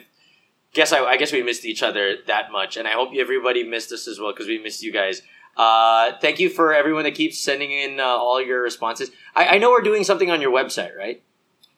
guess 0.73 0.91
I, 0.91 1.03
I 1.03 1.17
guess 1.17 1.31
we 1.31 1.41
missed 1.43 1.65
each 1.65 1.83
other 1.83 2.15
that 2.27 2.51
much, 2.51 2.77
and 2.77 2.87
I 2.87 2.91
hope 2.91 3.09
everybody 3.17 3.63
missed 3.63 3.91
us 3.91 4.07
as 4.07 4.19
well 4.19 4.31
because 4.31 4.47
we 4.47 4.57
missed 4.57 4.83
you 4.83 4.91
guys. 4.91 5.21
Uh, 5.57 6.13
thank 6.21 6.39
you 6.39 6.49
for 6.49 6.73
everyone 6.73 7.03
that 7.03 7.15
keeps 7.15 7.39
sending 7.39 7.71
in 7.71 7.99
uh, 7.99 8.03
all 8.03 8.41
your 8.41 8.61
responses. 8.61 9.11
I, 9.35 9.45
I 9.45 9.57
know 9.57 9.71
we're 9.71 9.81
doing 9.81 10.03
something 10.03 10.31
on 10.31 10.41
your 10.41 10.51
website, 10.51 10.95
right? 10.95 11.21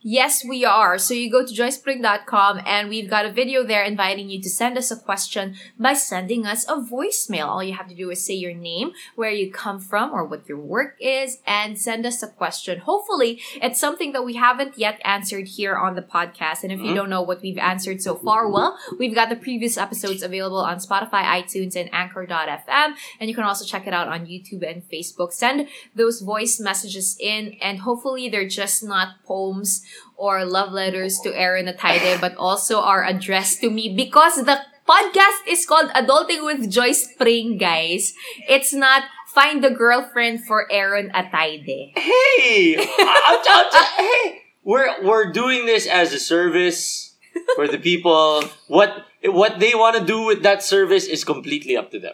Yes, 0.03 0.43
we 0.43 0.65
are. 0.65 0.97
So 0.97 1.13
you 1.13 1.29
go 1.29 1.45
to 1.45 1.53
joycepring.com 1.53 2.61
and 2.65 2.89
we've 2.89 3.09
got 3.09 3.27
a 3.27 3.31
video 3.31 3.63
there 3.63 3.83
inviting 3.83 4.31
you 4.31 4.41
to 4.41 4.49
send 4.49 4.75
us 4.75 4.89
a 4.89 4.95
question 4.95 5.55
by 5.77 5.93
sending 5.93 6.47
us 6.47 6.67
a 6.67 6.77
voicemail. 6.77 7.45
All 7.45 7.63
you 7.63 7.73
have 7.73 7.87
to 7.87 7.93
do 7.93 8.09
is 8.09 8.25
say 8.25 8.33
your 8.33 8.53
name, 8.55 8.93
where 9.15 9.29
you 9.29 9.51
come 9.51 9.79
from, 9.79 10.11
or 10.11 10.25
what 10.25 10.49
your 10.49 10.57
work 10.57 10.95
is, 10.99 11.37
and 11.45 11.79
send 11.79 12.07
us 12.07 12.23
a 12.23 12.27
question. 12.27 12.79
Hopefully, 12.79 13.41
it's 13.61 13.79
something 13.79 14.11
that 14.13 14.25
we 14.25 14.33
haven't 14.35 14.75
yet 14.75 14.99
answered 15.05 15.47
here 15.47 15.75
on 15.75 15.93
the 15.93 16.01
podcast. 16.01 16.63
And 16.63 16.71
if 16.71 16.79
you 16.79 16.91
Mhm. 16.91 16.95
don't 16.95 17.09
know 17.09 17.21
what 17.21 17.43
we've 17.43 17.59
answered 17.59 18.01
so 18.01 18.15
far, 18.15 18.49
well, 18.49 18.79
we've 18.97 19.13
got 19.13 19.29
the 19.29 19.35
previous 19.35 19.77
episodes 19.77 20.23
available 20.23 20.61
on 20.61 20.77
Spotify, 20.79 21.23
iTunes, 21.25 21.75
and 21.75 21.93
Anchor.fm. 21.93 22.95
And 23.19 23.29
you 23.29 23.35
can 23.35 23.43
also 23.43 23.65
check 23.65 23.85
it 23.85 23.93
out 23.93 24.07
on 24.07 24.25
YouTube 24.25 24.67
and 24.67 24.81
Facebook. 24.89 25.31
Send 25.31 25.67
those 25.95 26.21
voice 26.21 26.59
messages 26.59 27.15
in, 27.19 27.55
and 27.61 27.79
hopefully 27.81 28.29
they're 28.29 28.47
just 28.47 28.83
not 28.83 29.23
poems 29.25 29.85
or 30.17 30.45
love 30.45 30.71
letters 30.71 31.19
to 31.24 31.34
Aaron 31.38 31.65
Atayde, 31.68 32.20
but 32.22 32.36
also 32.38 32.80
are 32.82 33.03
addressed 33.03 33.61
to 33.61 33.70
me 33.70 33.93
because 33.95 34.36
the 34.45 34.59
podcast 34.88 35.47
is 35.47 35.65
called 35.65 35.89
Adulting 35.91 36.43
with 36.45 36.70
Joyce 36.70 37.07
Pring, 37.18 37.57
guys. 37.57 38.13
It's 38.49 38.74
not 38.74 39.03
Find 39.34 39.63
the 39.63 39.70
Girlfriend 39.72 40.45
for 40.45 40.68
Aaron 40.72 41.09
Atayde. 41.15 41.97
Hey, 41.97 42.76
I'll- 42.78 43.43
I'll- 43.47 43.70
I'll- 43.72 43.95
hey, 43.97 44.41
we're 44.63 45.01
we're 45.03 45.32
doing 45.32 45.65
this 45.65 45.88
as 45.88 46.11
a 46.13 46.20
service 46.20 47.15
for 47.55 47.68
the 47.68 47.78
people. 47.80 48.43
What 48.68 49.05
what 49.24 49.59
they 49.59 49.74
want 49.74 49.95
to 49.97 50.03
do 50.03 50.22
with 50.26 50.43
that 50.43 50.61
service 50.63 51.05
is 51.07 51.24
completely 51.24 51.78
up 51.78 51.91
to 51.91 51.99
them. 51.99 52.13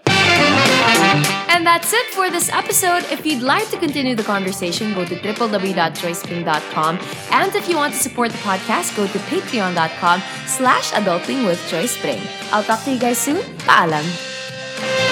And 1.49 1.65
that's 1.65 1.91
it 1.93 2.05
for 2.07 2.29
this 2.29 2.49
episode. 2.49 3.03
If 3.11 3.25
you'd 3.25 3.41
like 3.41 3.69
to 3.69 3.77
continue 3.77 4.15
the 4.15 4.23
conversation, 4.23 4.93
go 4.93 5.05
to 5.05 5.15
www.joycepring.com. 5.15 6.99
And 7.31 7.55
if 7.55 7.69
you 7.69 7.75
want 7.77 7.93
to 7.93 7.99
support 7.99 8.31
the 8.31 8.37
podcast, 8.39 8.95
go 8.95 9.07
to 9.07 9.19
patreon.com 9.19 10.21
slash 10.45 10.91
adulting 10.91 11.45
with 11.45 11.65
Joyce 11.69 11.97
Pring. 11.97 12.21
I'll 12.51 12.63
talk 12.63 12.83
to 12.83 12.91
you 12.91 12.99
guys 12.99 13.17
soon. 13.17 13.37
Paalam! 13.67 15.06